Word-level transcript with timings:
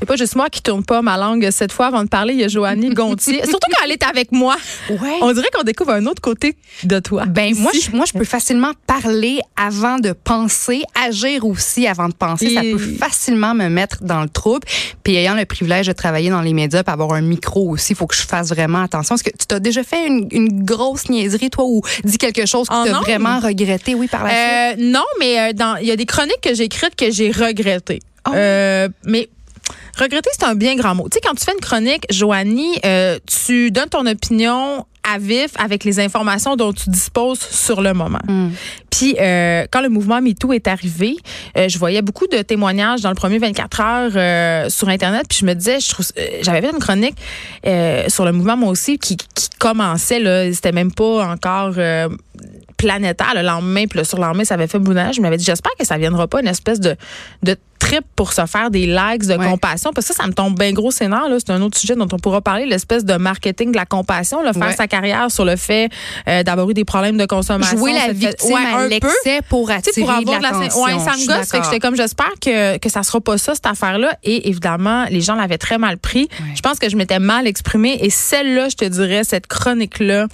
C'est 0.00 0.06
pas 0.06 0.16
juste 0.16 0.34
moi 0.34 0.48
qui 0.48 0.62
tourne 0.62 0.82
pas 0.82 1.02
ma 1.02 1.18
langue 1.18 1.50
cette 1.50 1.72
fois 1.72 1.86
avant 1.86 2.02
de 2.02 2.08
parler. 2.08 2.32
Il 2.32 2.40
y 2.40 2.44
a 2.44 2.48
Joannie 2.48 2.88
Gontier. 2.88 3.42
Surtout 3.44 3.68
quand 3.70 3.84
elle 3.84 3.92
est 3.92 4.02
avec 4.02 4.32
moi. 4.32 4.56
Ouais. 4.88 5.18
On 5.20 5.32
dirait 5.32 5.48
qu'on 5.54 5.62
découvre 5.62 5.90
un 5.90 6.06
autre 6.06 6.22
côté 6.22 6.56
de 6.84 6.98
toi. 7.00 7.26
Ben 7.26 7.54
moi, 7.54 7.70
je, 7.74 7.94
moi, 7.94 8.06
je 8.06 8.18
peux 8.18 8.24
facilement 8.24 8.72
parler 8.86 9.40
avant 9.56 9.98
de 9.98 10.12
penser, 10.12 10.82
agir 11.06 11.44
aussi 11.44 11.86
avant 11.86 12.08
de 12.08 12.14
penser. 12.14 12.54
Ça 12.54 12.62
peut 12.62 12.78
facilement 12.78 13.54
me 13.54 13.68
mettre 13.68 14.02
dans 14.02 14.22
le 14.22 14.30
trouble. 14.30 14.66
Puis 15.04 15.16
ayant 15.16 15.34
le 15.34 15.44
privilège 15.44 15.86
de 15.86 15.92
travailler 15.92 16.30
dans 16.30 16.40
les 16.40 16.54
médias, 16.54 16.82
puis 16.82 16.92
avoir 16.92 17.12
un 17.12 17.20
micro 17.20 17.68
aussi, 17.68 17.92
il 17.92 17.96
faut 17.96 18.06
que 18.06 18.16
je 18.16 18.22
fasse 18.22 18.48
vraiment 18.48 18.82
attention. 18.82 19.16
Est-ce 19.16 19.24
que 19.24 19.30
tu 19.30 19.46
t'as 19.46 19.60
déjà 19.60 19.84
fait 19.84 20.06
une, 20.06 20.28
une 20.30 20.64
grosse 20.64 21.10
niaiserie, 21.10 21.50
toi, 21.50 21.64
ou 21.66 21.82
dit 22.04 22.16
quelque 22.16 22.46
chose 22.46 22.68
que 22.68 22.74
En 22.74 22.84
tu 22.84 22.90
as 22.90 23.00
vraiment 23.00 23.38
regretté, 23.38 23.94
oui, 23.94 24.08
par 24.08 24.24
la 24.24 24.30
suite? 24.30 24.80
Euh, 24.80 24.90
non, 24.90 25.04
mais 25.18 25.38
euh, 25.40 25.76
il 25.82 25.86
y 25.86 25.90
a 25.90 25.96
des 25.96 26.06
chroniques 26.06 26.40
que 26.42 26.54
j'ai 26.54 26.64
écrites 26.64 26.96
que 26.96 27.10
j'ai 27.10 27.30
regrettées. 27.30 28.00
Oh. 28.28 28.32
Euh, 28.34 28.88
mais 29.04 29.28
regretter, 29.96 30.30
c'est 30.32 30.44
un 30.44 30.54
bien 30.54 30.76
grand 30.76 30.94
mot. 30.94 31.08
Tu 31.08 31.14
sais, 31.14 31.20
quand 31.22 31.34
tu 31.34 31.44
fais 31.44 31.52
une 31.52 31.60
chronique, 31.60 32.04
Joanie, 32.10 32.78
euh, 32.84 33.18
tu 33.26 33.70
donnes 33.70 33.88
ton 33.88 34.06
opinion 34.06 34.86
à 35.02 35.18
vif 35.18 35.50
avec 35.58 35.84
les 35.84 35.98
informations 36.00 36.56
dont 36.56 36.72
tu 36.72 36.90
disposes 36.90 37.40
sur 37.40 37.80
le 37.80 37.94
moment. 37.94 38.20
Hmm. 38.28 38.50
Puis 38.90 39.16
euh, 39.18 39.66
quand 39.70 39.80
le 39.80 39.88
mouvement 39.88 40.20
MeToo 40.20 40.52
est 40.52 40.68
arrivé, 40.68 41.16
euh, 41.56 41.68
je 41.68 41.78
voyais 41.78 42.02
beaucoup 42.02 42.26
de 42.26 42.38
témoignages 42.42 43.00
dans 43.00 43.08
le 43.08 43.14
premier 43.14 43.38
24 43.38 43.80
heures 43.80 44.12
euh, 44.14 44.68
sur 44.68 44.88
internet, 44.88 45.24
puis 45.28 45.38
je 45.40 45.46
me 45.46 45.54
disais, 45.54 45.80
je 45.80 45.88
trouve, 45.88 46.06
j'avais 46.42 46.60
fait 46.60 46.70
une 46.70 46.78
chronique 46.78 47.16
sur 48.08 48.24
le 48.24 48.32
mouvement 48.32 48.56
moi 48.56 48.70
aussi 48.70 48.98
qui, 48.98 49.16
qui 49.16 49.48
commençait 49.58 50.20
là, 50.20 50.52
c'était 50.52 50.72
même 50.72 50.92
pas 50.92 51.26
encore 51.26 51.74
planétaire 52.76 53.32
le 53.34 53.42
lendemain, 53.42 53.86
puis 53.86 53.98
le 53.98 54.04
surlendemain 54.04 54.44
ça 54.44 54.54
avait 54.54 54.66
fait 54.66 54.78
boudage. 54.78 55.16
Je 55.16 55.20
m'avais 55.20 55.36
dit, 55.36 55.44
j'espère 55.44 55.72
que 55.78 55.86
ça 55.86 55.98
viendra 55.98 56.26
pas 56.26 56.40
une 56.40 56.48
espèce 56.48 56.80
de 56.80 56.96
de 57.42 57.56
trip 57.90 58.04
pour 58.16 58.32
se 58.32 58.44
faire 58.46 58.70
des 58.70 58.86
likes 58.86 59.26
de 59.26 59.36
Ouais. 59.40 59.48
compassion 59.50 59.90
parce 59.94 60.06
que 60.08 60.14
ça 60.14 60.22
ça 60.22 60.26
me 60.28 60.32
tombe 60.34 60.58
bien 60.58 60.72
gros 60.72 60.90
scénar 60.90 61.28
là 61.28 61.36
c'est 61.38 61.50
un 61.50 61.62
autre 61.62 61.78
sujet 61.78 61.94
dont 61.96 62.08
on 62.12 62.18
pourra 62.18 62.40
parler 62.40 62.66
l'espèce 62.66 63.04
de 63.04 63.14
marketing 63.14 63.72
de 63.72 63.76
la 63.76 63.86
compassion 63.86 64.42
là, 64.42 64.52
faire 64.52 64.66
Ouais. 64.68 64.76
sa 64.76 64.86
carrière 64.86 65.30
sur 65.30 65.44
le 65.44 65.56
fait 65.56 65.88
euh, 66.28 66.42
d'avoir 66.42 66.68
eu 66.70 66.74
des 66.74 66.84
problèmes 66.84 67.16
de 67.16 67.26
consommation 67.26 67.78
Jouer 67.78 67.92
la 67.94 68.12
victime 68.12 68.52
ouais, 68.54 68.60
à 68.64 68.78
un 68.78 68.82
peu. 68.84 68.88
l'excès 68.88 69.40
pour 69.48 69.70
attirer 69.70 70.00
pour 70.02 70.10
avoir 70.10 70.38
de 70.38 70.42
l'attention. 70.42 70.82
Ouais, 70.82 70.98
ça 70.98 71.12
me 71.16 71.26
gosse. 71.26 71.50
Fait 71.50 71.58
que 71.58 71.64
j'étais 71.64 71.78
comme, 71.80 71.96
j'espère 71.96 72.32
que, 72.40 72.76
que 72.78 72.88
ça 72.88 73.02
sera 73.02 73.20
pas 73.20 73.38
ça, 73.38 73.54
cette 73.54 73.66
affaire-là. 73.66 74.16
Et 74.24 74.48
évidemment, 74.48 75.04
les 75.10 75.20
gens 75.20 75.34
l'avaient 75.34 75.58
très 75.58 75.78
mal 75.78 75.96
pris. 75.98 76.28
Je 76.54 76.60
pense 76.60 76.78
que 76.78 76.88
je 76.88 76.96
m'étais 76.96 77.18
mal 77.18 77.46
exprimée. 77.46 77.98
Et 78.02 78.10
celle-là, 78.10 78.68
je 78.68 78.76
te 78.76 78.84
dirais, 78.84 79.24
cette 79.24 79.46
chronique-là, 79.46 80.26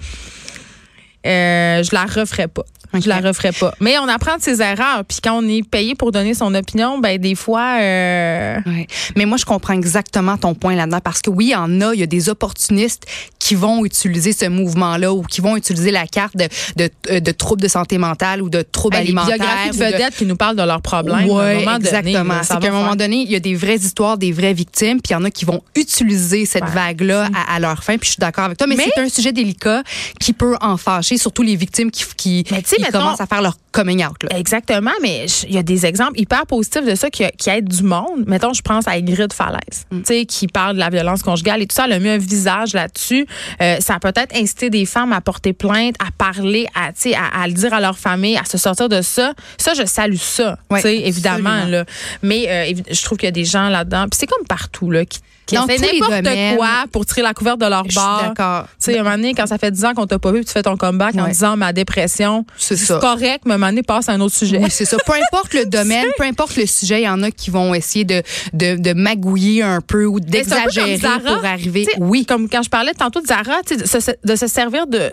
euh, 1.26 1.82
je 1.82 1.90
la 1.92 2.04
referais 2.04 2.48
pas. 2.48 2.62
Je 2.98 3.08
la 3.08 3.18
referais 3.20 3.52
pas. 3.52 3.74
Mais 3.80 3.98
on 3.98 4.08
apprend 4.08 4.36
de 4.38 4.42
ses 4.42 4.62
erreurs. 4.62 5.04
Puis 5.06 5.18
quand 5.22 5.36
on 5.42 5.46
est 5.48 5.62
payé 5.68 5.94
pour 5.94 6.12
donner 6.12 6.32
son 6.32 6.54
opinion, 6.54 6.98
ben 6.98 7.18
des 7.18 7.34
fois, 7.34 7.76
euh, 7.80 8.56
Ouais. 8.64 8.86
Mais 9.16 9.26
moi, 9.26 9.36
je 9.36 9.44
comprends 9.44 9.74
exactement 9.74 10.38
ton 10.38 10.54
point 10.54 10.74
là-dedans 10.76 11.00
parce 11.02 11.20
que 11.20 11.28
oui, 11.28 11.46
il 11.46 11.50
y 11.50 11.54
en 11.54 11.80
a, 11.82 11.92
il 11.92 12.00
y 12.00 12.02
a 12.02 12.06
des 12.06 12.28
opportunistes 12.30 13.04
qui 13.38 13.54
vont 13.54 13.84
utiliser 13.84 14.32
ce 14.32 14.46
mouvement-là 14.46 15.12
ou 15.12 15.22
qui 15.22 15.40
vont 15.40 15.56
utiliser 15.56 15.90
la 15.90 16.06
carte 16.06 16.36
de, 16.36 16.48
de, 16.76 16.90
euh, 17.10 17.20
de 17.20 17.30
troubles 17.32 17.60
de 17.60 17.68
santé 17.68 17.98
mentale 17.98 18.40
ou 18.40 18.48
de 18.48 18.62
troubles 18.62 18.96
hey, 18.96 19.02
les 19.02 19.08
alimentaires. 19.08 19.36
biographies 19.36 19.70
de 19.70 19.84
vedettes 19.84 20.16
qui 20.16 20.24
nous 20.24 20.36
parlent 20.36 20.56
de 20.56 20.62
leurs 20.62 20.80
problèmes. 20.80 21.28
Ouais, 21.28 21.56
moment 21.56 21.76
exactement. 21.76 22.34
C'est 22.42 22.58
qu'à 22.60 22.68
un 22.68 22.72
moment 22.72 22.96
donné, 22.96 23.16
il 23.16 23.30
y 23.30 23.36
a 23.36 23.40
des 23.40 23.54
vraies 23.56 23.76
histoires, 23.76 24.16
des 24.16 24.32
vraies 24.32 24.54
victimes, 24.54 25.00
puis 25.02 25.10
il 25.10 25.12
y 25.12 25.16
en 25.16 25.24
a 25.24 25.30
qui 25.30 25.44
vont 25.44 25.62
utiliser 25.74 26.46
cette 26.46 26.64
Ouais. 26.64 26.70
vague-là 26.74 27.28
à, 27.48 27.56
à 27.56 27.60
leur 27.60 27.82
fin. 27.84 27.98
Puis 27.98 28.06
je 28.06 28.10
suis 28.12 28.20
d'accord 28.20 28.44
avec 28.44 28.58
toi, 28.58 28.66
mais, 28.66 28.76
Mais- 28.76 28.88
c'est 28.94 29.00
un 29.02 29.08
sujet 29.08 29.32
délicat 29.32 29.82
qui 30.20 30.32
peut 30.32 30.56
en 30.60 30.76
fâcher, 30.76 31.15
surtout 31.18 31.42
les 31.42 31.56
victimes 31.56 31.90
qui, 31.90 32.04
qui, 32.16 32.44
Mais 32.50 32.62
tu 32.62 32.68
sais, 32.70 32.76
qui 32.76 32.82
mettons- 32.82 32.98
commencent 33.00 33.20
à 33.20 33.26
faire 33.26 33.42
leur 33.42 33.56
coming 33.72 34.04
out. 34.06 34.22
Là. 34.22 34.38
Exactement, 34.38 34.90
mais 35.02 35.26
il 35.48 35.54
y 35.54 35.58
a 35.58 35.62
des 35.62 35.84
exemples 35.86 36.18
hyper 36.18 36.46
positifs 36.46 36.84
de 36.84 36.94
ça 36.94 37.10
qui, 37.10 37.24
qui 37.36 37.50
aident 37.50 37.68
du 37.68 37.82
monde. 37.82 38.24
Mettons, 38.26 38.52
je 38.54 38.62
pense 38.62 38.88
à 38.88 38.92
Ingrid 38.92 39.32
Falaise, 39.32 39.84
Mm. 39.90 40.00
sais, 40.04 40.24
qui 40.24 40.46
parle 40.48 40.74
de 40.74 40.80
la 40.80 40.88
violence 40.90 41.22
conjugale 41.22 41.62
et 41.62 41.66
tout 41.66 41.74
ça. 41.74 41.84
Elle 41.86 41.92
a 41.92 41.98
mis 41.98 42.08
un 42.08 42.18
visage 42.18 42.72
là-dessus. 42.72 43.26
Euh, 43.60 43.76
ça 43.80 43.94
a 43.96 44.00
peut-être 44.00 44.34
incité 44.34 44.70
des 44.70 44.86
femmes 44.86 45.12
à 45.12 45.20
porter 45.20 45.52
plainte, 45.52 45.94
à 45.98 46.10
parler, 46.16 46.66
à, 46.74 46.88
à, 46.88 47.42
à 47.42 47.46
le 47.46 47.52
dire 47.52 47.72
à 47.74 47.80
leur 47.80 47.98
famille, 47.98 48.36
à 48.36 48.44
se 48.44 48.56
sortir 48.58 48.88
de 48.88 49.02
ça. 49.02 49.34
Ça, 49.58 49.74
je 49.74 49.84
salue 49.84 50.16
ça, 50.16 50.56
évidemment. 50.84 51.64
Là. 51.66 51.84
Mais 52.22 52.46
euh, 52.48 52.74
je 52.90 53.02
trouve 53.04 53.18
qu'il 53.18 53.26
y 53.26 53.28
a 53.28 53.32
des 53.32 53.44
gens 53.44 53.68
là-dedans, 53.68 54.04
puis 54.10 54.18
c'est 54.18 54.26
comme 54.26 54.46
partout, 54.46 54.90
là, 54.90 55.04
qui, 55.04 55.20
qui 55.46 55.54
Dans 55.54 55.64
les 55.66 55.78
n'importe 55.78 56.56
quoi 56.56 56.68
pour 56.90 57.06
tirer 57.06 57.22
la 57.22 57.32
couverte 57.32 57.60
de 57.60 57.66
leur 57.66 57.84
bord. 57.84 58.22
d'accord. 58.22 58.64
Tu 58.82 58.90
sais, 58.92 58.98
un 58.98 59.02
moment 59.04 59.16
donné, 59.16 59.32
quand 59.34 59.46
ça 59.46 59.58
fait 59.58 59.70
10 59.70 59.84
ans 59.84 59.94
qu'on 59.94 60.06
t'a 60.06 60.18
pas 60.18 60.32
vu, 60.32 60.44
tu 60.44 60.52
fais 60.52 60.62
ton 60.62 60.76
comeback 60.76 61.14
en 61.16 61.28
disant 61.28 61.56
ma 61.56 61.72
dépression, 61.72 62.44
C'est 62.56 62.76
ça. 62.76 62.98
correct, 62.98 63.42
mais 63.46 63.54
un 63.54 63.58
moment 63.58 63.70
donné, 63.70 63.82
passe 63.82 64.08
à 64.08 64.12
un 64.12 64.20
autre 64.20 64.34
sujet. 64.34 64.58
Oui, 64.60 64.70
c'est 64.70 64.84
ça. 64.84 64.96
Peu 65.06 65.12
importe 65.12 65.54
le 65.54 65.64
domaine, 65.66 66.06
peu 66.18 66.24
importe 66.24 66.56
le 66.56 66.66
sujet, 66.66 67.02
il 67.02 67.04
y 67.04 67.08
en 67.08 67.22
a 67.22 67.30
qui 67.30 67.50
vont 67.50 67.74
essayer 67.74 68.04
de, 68.04 68.22
de, 68.52 68.76
de 68.76 68.92
magouiller 68.92 69.62
un 69.62 69.80
peu 69.80 70.04
ou 70.04 70.18
d'exagérer 70.20 70.98
pour 71.24 71.44
arriver. 71.44 71.86
Oui. 71.98 72.26
Comme 72.26 72.48
quand 72.48 72.62
je 72.62 72.70
parlais 72.70 72.92
tantôt 72.94 73.20
de 73.20 73.26
Zara, 73.26 73.62
tu 73.66 73.76
sais, 73.76 73.82
de 73.82 73.86
se, 73.86 74.10
de 74.24 74.36
se 74.36 74.46
servir 74.46 74.86
de 74.86 75.12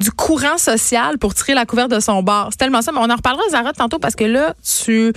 du 0.00 0.10
courant 0.10 0.58
social 0.58 1.16
pour 1.18 1.32
tirer 1.32 1.54
la 1.54 1.64
couverte 1.64 1.90
de 1.90 2.00
son 2.00 2.24
bar. 2.24 2.48
C'est 2.50 2.56
tellement 2.56 2.82
ça. 2.82 2.90
Mais 2.90 2.98
on 2.98 3.08
en 3.08 3.14
reparlera, 3.14 3.44
Zara, 3.52 3.72
tantôt, 3.72 4.00
parce 4.00 4.16
que 4.16 4.24
là, 4.24 4.54
tu. 4.82 5.12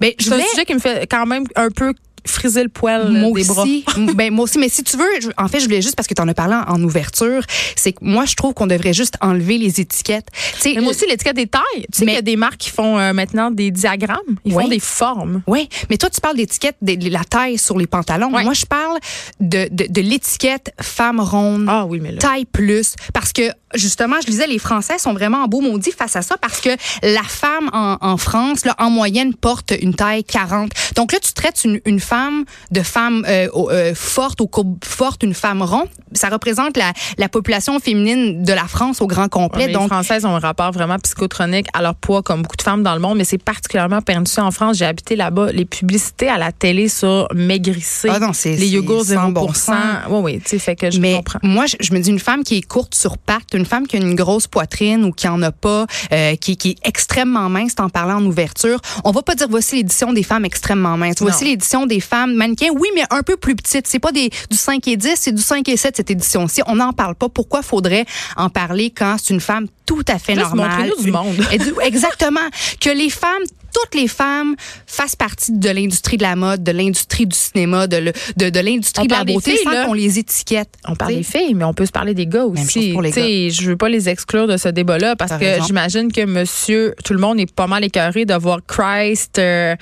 Ben, 0.00 0.12
je 0.18 0.24
C'est 0.24 0.34
un 0.34 0.46
sujet 0.46 0.64
qui 0.64 0.72
me 0.74 0.78
fait 0.78 1.06
quand 1.10 1.26
même 1.26 1.44
un 1.54 1.68
peu 1.68 1.92
friser 2.26 2.62
le 2.62 2.68
poil 2.68 3.10
Moi 3.10 3.32
des 3.40 3.44
bras. 3.44 3.64
ben 4.14 4.32
moi 4.32 4.44
aussi, 4.44 4.58
mais 4.58 4.68
si 4.68 4.82
tu 4.84 4.96
veux, 4.96 5.04
je- 5.20 5.28
en 5.36 5.48
fait, 5.48 5.60
je 5.60 5.64
voulais 5.64 5.82
juste 5.82 5.96
parce 5.96 6.06
que 6.08 6.14
tu 6.14 6.22
en 6.22 6.28
as 6.28 6.34
parlé 6.34 6.54
en, 6.54 6.74
en 6.74 6.82
ouverture, 6.82 7.42
c'est 7.76 7.92
que 7.92 7.98
moi 8.02 8.24
je 8.26 8.34
trouve 8.34 8.54
qu'on 8.54 8.66
devrait 8.66 8.92
juste 8.92 9.14
enlever 9.20 9.58
les 9.58 9.80
étiquettes. 9.80 10.28
Mais 10.64 10.80
moi 10.80 10.90
aussi, 10.90 11.04
l'étiquette 11.08 11.36
des 11.36 11.46
tailles. 11.46 11.62
Tu 11.92 11.98
sais 12.00 12.04
qu'il 12.06 12.14
y 12.14 12.16
a 12.16 12.22
des 12.22 12.36
marques 12.36 12.58
qui 12.58 12.70
font 12.70 12.98
euh, 12.98 13.12
maintenant 13.12 13.50
des 13.50 13.70
diagrammes. 13.70 14.18
Ils 14.44 14.52
font 14.52 14.68
des 14.68 14.80
formes. 14.80 15.42
Oui, 15.46 15.68
mais 15.90 15.96
toi, 15.98 16.10
tu 16.10 16.20
parles 16.20 16.36
d'étiquette 16.36 16.76
de 16.82 17.10
la 17.10 17.24
taille 17.24 17.58
sur 17.58 17.78
les 17.78 17.86
pantalons. 17.86 18.30
Moi, 18.30 18.52
je 18.54 18.66
parle 18.66 18.98
de, 19.40 19.68
de, 19.70 19.86
de 19.88 20.00
l'étiquette 20.00 20.72
femme 20.80 21.20
ronde, 21.20 21.66
Ah 21.68 21.84
oui, 21.86 21.98
mais 22.00 22.12
là. 22.12 22.18
taille 22.18 22.44
plus. 22.44 22.94
Parce 23.12 23.32
que, 23.32 23.42
justement, 23.74 24.16
je 24.20 24.26
disais, 24.26 24.46
les 24.46 24.58
Français 24.58 24.98
sont 24.98 25.12
vraiment 25.12 25.38
en 25.44 25.48
beau 25.48 25.60
maudit 25.60 25.92
face 25.92 26.16
à 26.16 26.22
ça 26.22 26.36
parce 26.36 26.60
que 26.60 26.70
la 27.02 27.22
femme 27.22 27.68
en, 27.72 27.96
en 28.00 28.16
France, 28.16 28.64
là, 28.64 28.74
en 28.78 28.90
moyenne, 28.90 29.34
porte 29.34 29.72
une 29.80 29.94
taille 29.94 30.24
40. 30.24 30.70
Donc 30.96 31.12
là, 31.12 31.18
tu 31.20 31.32
traites 31.32 31.64
une, 31.64 31.80
une 31.84 32.00
femme 32.00 32.11
de 32.70 32.80
femme 32.82 33.24
euh, 33.28 33.48
euh, 33.54 33.94
forte, 33.94 34.40
aux 34.40 34.46
courbes 34.46 34.76
fortes, 34.84 35.22
une 35.22 35.34
femme 35.34 35.62
ronde. 35.62 35.88
Ça 36.14 36.28
représente 36.28 36.76
la, 36.76 36.92
la 37.16 37.28
population 37.28 37.78
féminine 37.80 38.42
de 38.42 38.52
la 38.52 38.64
France 38.64 39.00
au 39.00 39.06
grand 39.06 39.28
complet. 39.28 39.66
Ouais, 39.66 39.72
Donc, 39.72 39.84
les 39.84 39.88
Françaises 39.88 40.24
ont 40.26 40.36
un 40.36 40.38
rapport 40.38 40.72
vraiment 40.72 40.98
psychotronique 40.98 41.66
à 41.72 41.80
leur 41.82 41.94
poids, 41.94 42.22
comme 42.22 42.42
beaucoup 42.42 42.56
de 42.56 42.62
femmes 42.62 42.82
dans 42.82 42.94
le 42.94 43.00
monde, 43.00 43.16
mais 43.18 43.24
c'est 43.24 43.38
particulièrement 43.42 44.02
pernicieux 44.02 44.42
en 44.42 44.50
France. 44.50 44.76
J'ai 44.76 44.84
habité 44.84 45.16
là-bas. 45.16 45.52
Les 45.52 45.64
publicités 45.64 46.28
à 46.28 46.36
la 46.38 46.52
télé 46.52 46.88
sur 46.88 47.28
maigrissez, 47.34 48.08
Ah 48.10 48.18
non, 48.18 48.32
les 48.44 48.68
yogourts 48.68 49.04
0%. 49.04 49.14
sans 49.14 49.30
bon 49.30 49.52
sens. 49.54 49.74
oui, 50.10 50.20
oui, 50.22 50.40
tu 50.40 50.50
sais, 50.50 50.58
fait 50.58 50.76
que 50.76 50.90
je 50.90 51.00
mais 51.00 51.14
comprends. 51.16 51.38
moi, 51.42 51.66
je, 51.66 51.76
je 51.80 51.92
me 51.94 52.00
dis 52.00 52.10
une 52.10 52.18
femme 52.18 52.44
qui 52.44 52.58
est 52.58 52.62
courte 52.62 52.94
sur 52.94 53.16
pattes, 53.18 53.54
une 53.54 53.66
femme 53.66 53.86
qui 53.86 53.96
a 53.96 54.00
une 54.00 54.14
grosse 54.14 54.46
poitrine 54.46 55.04
ou 55.04 55.12
qui 55.12 55.28
en 55.28 55.40
a 55.42 55.50
pas, 55.52 55.86
euh, 56.12 56.36
qui, 56.36 56.56
qui 56.56 56.70
est 56.70 56.78
extrêmement 56.86 57.48
mince, 57.48 57.72
en 57.78 57.88
parlant 57.88 58.16
en 58.18 58.24
ouverture. 58.26 58.80
On 59.04 59.12
va 59.12 59.22
pas 59.22 59.34
dire 59.34 59.46
voici 59.48 59.76
l'édition 59.76 60.12
des 60.12 60.22
femmes 60.22 60.44
extrêmement 60.44 60.96
minces. 60.96 61.16
Voici 61.20 61.44
l'édition 61.44 61.86
des 61.86 62.00
femmes 62.02 62.34
mannequins, 62.34 62.70
oui, 62.74 62.88
mais 62.94 63.04
un 63.10 63.22
peu 63.22 63.36
plus 63.36 63.56
petites. 63.56 63.86
C'est 63.86 63.98
pas 63.98 64.12
des 64.12 64.28
du 64.50 64.56
5 64.56 64.86
et 64.88 64.96
10, 64.96 65.14
c'est 65.16 65.32
du 65.32 65.40
5 65.42 65.66
et 65.68 65.76
7 65.76 65.96
cette 65.96 66.10
édition-ci. 66.10 66.60
On 66.66 66.76
n'en 66.76 66.92
parle 66.92 67.14
pas. 67.14 67.28
Pourquoi 67.28 67.62
faudrait 67.62 68.04
en 68.36 68.50
parler 68.50 68.90
quand 68.90 69.16
c'est 69.22 69.32
une 69.32 69.40
femme 69.40 69.66
tout 69.86 70.02
à 70.08 70.18
fait 70.18 70.34
Juste 70.34 70.46
normale? 70.54 70.90
du 71.00 71.10
monde. 71.10 71.36
Exactement. 71.82 72.40
Que 72.80 72.90
les 72.90 73.10
femmes 73.10 73.42
toutes 73.72 73.94
les 73.94 74.08
femmes 74.08 74.54
fassent 74.86 75.16
partie 75.16 75.52
de 75.52 75.70
l'industrie 75.70 76.16
de 76.16 76.22
la 76.22 76.36
mode, 76.36 76.62
de 76.62 76.72
l'industrie 76.72 77.26
du 77.26 77.36
cinéma, 77.36 77.86
de, 77.86 77.96
le- 77.96 78.12
de, 78.36 78.50
de 78.50 78.60
l'industrie 78.60 79.06
de 79.06 79.12
la 79.12 79.24
beauté 79.24 79.52
filles, 79.52 79.60
sans 79.64 79.86
qu'on 79.86 79.92
les 79.94 80.18
étiquette. 80.18 80.68
On 80.86 80.94
parle 80.94 81.12
T'sais. 81.12 81.18
des 81.18 81.24
filles, 81.24 81.54
mais 81.54 81.64
on 81.64 81.74
peut 81.74 81.86
se 81.86 81.92
parler 81.92 82.14
des 82.14 82.26
gars 82.26 82.44
aussi. 82.44 82.92
pour 82.92 83.02
les 83.02 83.10
T'sais, 83.10 83.50
Je 83.50 83.70
veux 83.70 83.76
pas 83.76 83.88
les 83.88 84.08
exclure 84.08 84.46
de 84.46 84.56
ce 84.56 84.68
débat-là 84.68 85.16
parce 85.16 85.32
que 85.38 85.62
j'imagine 85.66 86.12
que 86.12 86.24
monsieur, 86.24 86.94
tout 87.04 87.12
le 87.12 87.18
monde 87.20 87.40
est 87.40 87.52
pas 87.52 87.66
mal 87.66 87.84
écœuré 87.84 88.24
de 88.24 88.34
voir 88.34 88.58
Christ 88.66 89.38
euh, 89.38 89.74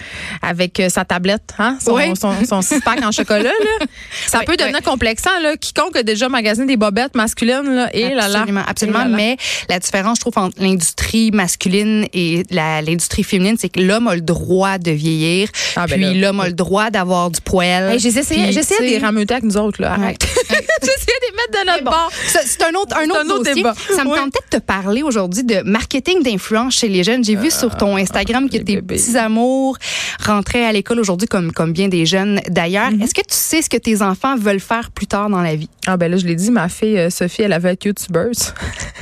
avec 0.42 0.78
euh, 0.80 0.88
sa 0.88 1.04
tablette, 1.04 1.54
hein? 1.58 1.76
son, 1.84 1.94
Oui. 1.94 2.14
son, 2.18 2.32
son 2.48 2.62
six-pack 2.62 3.02
en 3.04 3.10
chocolat. 3.12 3.42
Là. 3.44 3.86
Ça 4.26 4.38
Oui, 4.40 4.44
peut 4.46 4.56
devenir 4.56 4.78
oui. 4.78 4.84
complexant. 4.90 5.30
Là. 5.42 5.56
Quiconque 5.56 5.96
a 5.96 6.02
déjà 6.02 6.28
magasiné 6.28 6.66
des 6.66 6.76
bobettes 6.76 7.14
masculines, 7.14 7.62
là, 7.74 7.88
et 7.94 8.10
là 8.14 8.28
là. 8.28 8.38
Absolument, 8.40 8.62
absolument. 8.66 9.06
Mais 9.08 9.36
la 9.68 9.78
différence, 9.78 10.18
je 10.18 10.20
trouve, 10.22 10.38
entre 10.38 10.60
l'industrie 10.62 11.30
masculine 11.32 12.06
et 12.12 12.44
l'industrie 12.50 13.22
féminine, 13.24 13.56
c'est 13.58 13.68
que 13.68 13.79
l'homme 13.80 14.08
a 14.08 14.14
le 14.14 14.20
droit 14.20 14.78
de 14.78 14.90
vieillir. 14.90 15.48
Ah, 15.76 15.86
ben 15.86 16.00
puis 16.00 16.20
l'homme 16.20 16.40
a 16.40 16.46
le 16.48 16.52
droit 16.54 16.90
d'avoir 16.90 17.30
du 17.30 17.40
poil. 17.40 17.92
Hey, 17.92 17.98
j'ai 17.98 18.08
essayé, 18.08 18.44
Puis, 18.44 18.52
j'ai 18.52 18.60
essayé 18.60 18.76
tu 18.78 18.84
de 18.84 18.88
sais, 18.88 18.94
les 18.98 19.04
rameuter 19.04 19.34
avec 19.34 19.44
nous 19.44 19.56
autres. 19.56 19.80
Là. 19.80 19.92
Arrête. 19.94 20.22
essayé 20.50 21.16
de 21.20 21.26
les 21.26 21.36
mettre 21.36 21.60
de 21.64 21.66
notre 21.70 21.84
bon, 21.84 21.90
bord. 21.90 22.10
C'est 22.26 22.62
un 22.62 22.74
autre, 22.74 22.96
un 22.96 23.04
autre, 23.08 23.20
un 23.20 23.28
autre 23.30 23.38
dossier. 23.44 23.54
débat. 23.54 23.74
Ça 23.94 24.04
me 24.04 24.10
Oui. 24.10 24.18
tentait 24.18 24.38
de 24.52 24.58
te 24.58 24.62
parler 24.62 25.02
aujourd'hui 25.02 25.44
de 25.44 25.62
marketing 25.62 26.22
d'influence 26.22 26.74
chez 26.74 26.88
les 26.88 27.04
jeunes. 27.04 27.24
J'ai 27.24 27.36
vu 27.36 27.50
sur 27.50 27.76
ton 27.76 27.96
Instagram 27.96 28.48
que 28.48 28.56
tes 28.56 28.76
bébés. 28.76 28.96
petits 28.96 29.16
amours 29.16 29.76
rentraient 30.24 30.64
à 30.64 30.72
l'école 30.72 31.00
aujourd'hui 31.00 31.28
comme, 31.28 31.52
comme 31.52 31.72
bien 31.72 31.88
des 31.88 32.06
jeunes 32.06 32.40
d'ailleurs. 32.48 32.90
Mm-hmm. 32.90 33.02
Est-ce 33.04 33.14
que 33.14 33.20
tu 33.20 33.34
sais 33.34 33.62
ce 33.62 33.70
que 33.70 33.76
tes 33.76 34.02
enfants 34.02 34.36
veulent 34.36 34.60
faire 34.60 34.90
plus 34.90 35.06
tard 35.06 35.28
dans 35.30 35.42
la 35.42 35.54
vie? 35.54 35.68
Ah 35.86 35.96
ben 35.96 36.10
là, 36.10 36.16
je 36.16 36.26
l'ai 36.26 36.34
dit, 36.34 36.50
ma 36.50 36.68
fille 36.68 36.98
euh, 36.98 37.10
Sophie, 37.10 37.42
elle 37.42 37.52
avait 37.52 37.72
être 37.72 37.84
youtubeuse. 37.84 38.52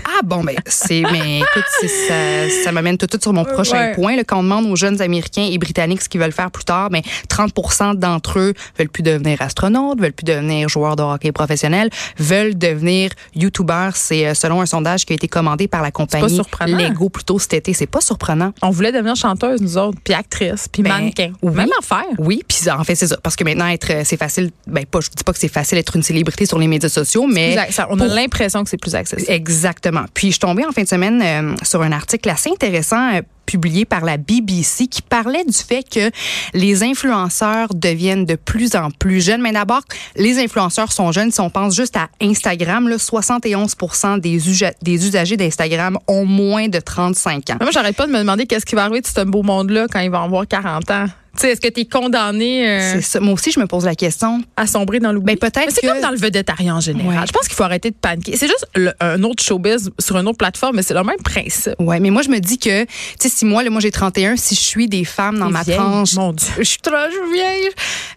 Ah 0.07 0.21
bon, 0.25 0.43
ben 0.45 0.57
c'est, 0.67 1.03
mais 1.13 1.39
écoute, 1.39 1.65
ça, 2.09 2.15
ça 2.65 2.73
m'amène 2.73 2.97
tout 2.99 3.07
de 3.07 3.13
suite 3.13 3.23
sur 3.23 3.33
mon 3.33 3.45
prochain 3.45 3.79
Ouais. 3.79 3.95
point. 3.95 4.17
Là, 4.17 4.25
quand 4.25 4.39
on 4.39 4.43
demande 4.43 4.67
aux 4.71 4.77
jeunes 4.77 5.01
Américains 5.03 5.49
et 5.51 5.59
Britanniques 5.59 6.03
ce 6.03 6.09
qu'ils 6.09 6.21
veulent 6.21 6.33
faire 6.33 6.51
plus 6.51 6.65
tard, 6.65 6.91
ben 6.91 7.03
30 7.29 7.53
d'entre 7.97 8.39
eux 8.39 8.55
veulent 8.79 8.89
plus 8.89 9.03
devenir 9.03 9.41
astronautes, 9.43 10.01
veulent 10.01 10.13
plus 10.13 10.25
devenir 10.25 10.69
joueurs 10.69 10.97
de 10.97 11.03
hockey 11.03 11.33
professionnels, 11.33 11.91
veulent 12.19 12.57
devenir 12.57 13.11
youtubeurs. 13.35 13.97
C'est 13.97 14.27
euh, 14.27 14.35
selon 14.35 14.61
un 14.61 14.67
sondage 14.67 15.05
qui 15.05 15.13
a 15.13 15.17
été 15.17 15.29
commandé 15.29 15.69
par 15.69 15.83
la 15.83 15.91
compagnie. 15.91 16.41
Lego 16.67 17.09
plus 17.09 17.25
tôt 17.25 17.39
cet 17.39 17.55
été. 17.55 17.73
C'est 17.73 17.87
pas 17.87 18.01
surprenant. 18.01 18.53
On 18.63 18.71
voulait 18.71 18.93
devenir 18.93 19.17
chanteuse, 19.17 19.61
nous 19.61 19.77
autres, 19.79 19.99
puis 20.03 20.15
actrice, 20.15 20.69
puis 20.69 20.83
Ben, 20.83 20.91
mannequin. 20.91 21.33
oui. 21.43 21.55
Même 21.55 21.71
affaire. 21.79 22.05
Oui, 22.19 22.43
puis 22.47 22.71
en 22.71 22.85
fait 22.85 22.95
c'est 22.95 23.07
ça, 23.09 23.17
parce 23.23 23.37
que 23.37 23.45
maintenant 23.45 23.67
être, 23.69 23.91
euh, 23.91 24.03
c'est 24.05 24.17
facile. 24.17 24.51
Ben 24.67 24.85
pas, 24.87 25.01
je 25.01 25.09
dis 25.11 25.25
pas 25.25 25.33
que 25.33 25.39
c'est 25.39 25.49
facile 25.49 25.77
d'être 25.79 25.97
une 25.97 26.03
célébrité 26.03 26.47
sur 26.47 26.59
les 26.59 26.67
médias 26.67 26.89
sociaux, 26.89 27.27
mais 27.27 27.57
ça- 27.71 27.87
on 27.91 27.95
a 28.01 28.05
pour- 28.07 28.15
l'impression 28.15 28.65
que 28.65 28.71
c'est 28.71 28.77
plus 28.81 28.95
accessible. 28.95 29.31
Exactement. 29.31 30.05
Puis 30.15 30.29
je 30.29 30.33
suis 30.33 30.41
tombée 30.41 30.65
en 30.65 30.73
fin 30.73 30.83
de 30.83 30.89
semaine 30.89 31.23
euh, 31.23 31.55
sur 31.63 31.83
un 31.83 31.93
article 31.93 32.29
assez 32.31 32.51
intéressant 32.51 33.15
euh, 33.15 33.23
publié 33.49 33.87
par 33.87 34.05
la 34.05 34.19
BBC 34.19 34.89
qui 34.89 35.01
parlait 35.01 35.43
du 35.45 35.57
fait 35.57 35.83
que 35.83 36.11
les 36.53 36.83
influenceurs 36.83 37.69
deviennent 37.75 38.27
de 38.27 38.35
plus 38.35 38.77
en 38.77 38.91
plus 38.91 39.25
jeunes. 39.25 39.41
Mais 39.41 39.53
d'abord, 39.53 39.81
les 40.17 40.39
influenceurs 40.39 40.93
sont 40.93 41.13
jeunes. 41.13 41.33
Si 41.33 41.41
on 41.41 41.49
pense 41.49 41.75
juste 41.75 41.97
à 41.97 42.09
Instagram, 42.21 42.89
là, 42.89 42.99
71 42.99 43.75
des, 44.21 44.49
usa- 44.51 44.75
des 44.83 45.07
usagers 45.07 45.39
d'Instagram 45.39 45.99
ont 46.07 46.27
moins 46.27 46.69
de 46.69 46.79
35 46.79 47.51
ans. 47.51 47.57
Moi, 47.61 47.71
j'arrête 47.73 47.97
pas 47.97 48.07
de 48.07 48.13
me 48.13 48.19
demander 48.19 48.47
qu'est-ce 48.47 48.67
qui 48.67 48.75
va 48.75 48.83
arriver 48.85 49.01
de 49.01 49.07
ce 49.07 49.23
beau 49.25 49.43
monde-là 49.43 49.87
quand 49.91 50.01
il 50.01 50.11
va 50.11 50.23
avoir 50.23 50.47
40 50.47 50.91
ans. 50.91 51.07
Tu 51.39 51.43
sais, 51.47 51.53
est-ce 51.53 51.61
que 51.61 51.69
tu 51.69 51.81
es 51.83 51.85
condamné 51.85 52.69
euh, 52.69 52.93
C'est 52.95 53.03
ça. 53.03 53.21
Moi 53.21 53.35
aussi, 53.35 53.53
je 53.53 53.61
me 53.61 53.67
pose 53.67 53.85
la 53.85 53.95
question. 53.95 54.43
à 54.57 54.67
sombrer 54.67 54.99
dans 54.99 55.13
l'oubli? 55.13 55.37
Ben, 55.37 55.39
peut-être 55.51 55.71
C'est 55.73 55.81
que- 55.83 55.87
comme 55.87 56.01
dans 56.01 56.11
le 56.11 56.17
vedettariat 56.19 56.75
en 56.75 56.81
général. 56.81 57.21
Ouais. 57.21 57.27
Je 57.27 57.33
pense 57.33 57.47
qu'il 57.47 57.55
faut 57.57 57.63
arrêter 57.63 57.91
de 57.91 57.97
paniquer. 57.97 58.37
C'est 58.37 58.49
juste 58.49 58.67
le- 58.75 58.93
un 59.01 59.23
autre 59.23 59.43
showbiz 59.43 59.91
sur 60.01 60.17
une 60.19 60.27
autre 60.27 60.39
plateforme, 60.39 60.77
mais 60.77 60.83
c'est 60.83 60.95
le 60.95 61.05
même 61.05 61.17
principe. 61.25 61.75
Ouais, 61.79 62.01
mais 62.01 62.11
moi 62.11 62.23
je 62.23 62.29
me 62.31 62.39
dis 62.41 62.59
que 62.59 62.83
tu 62.85 62.89
sais 63.21 63.29
si 63.29 63.45
moi 63.45 63.63
là 63.63 63.71
moi 63.71 63.81
j'ai 63.81 63.91
31, 63.93 64.37
si 64.37 64.55
je 64.57 64.61
suis 64.61 64.89
des 64.89 65.05
femmes 65.05 65.39
dans 65.39 65.49
ma 65.51 65.65
tranche 65.65 66.15
mon 66.15 66.33
Dieu. 66.33 66.49
je 66.59 66.65
suis 66.65 66.79
trop 66.81 66.95
vieille. 67.33 67.69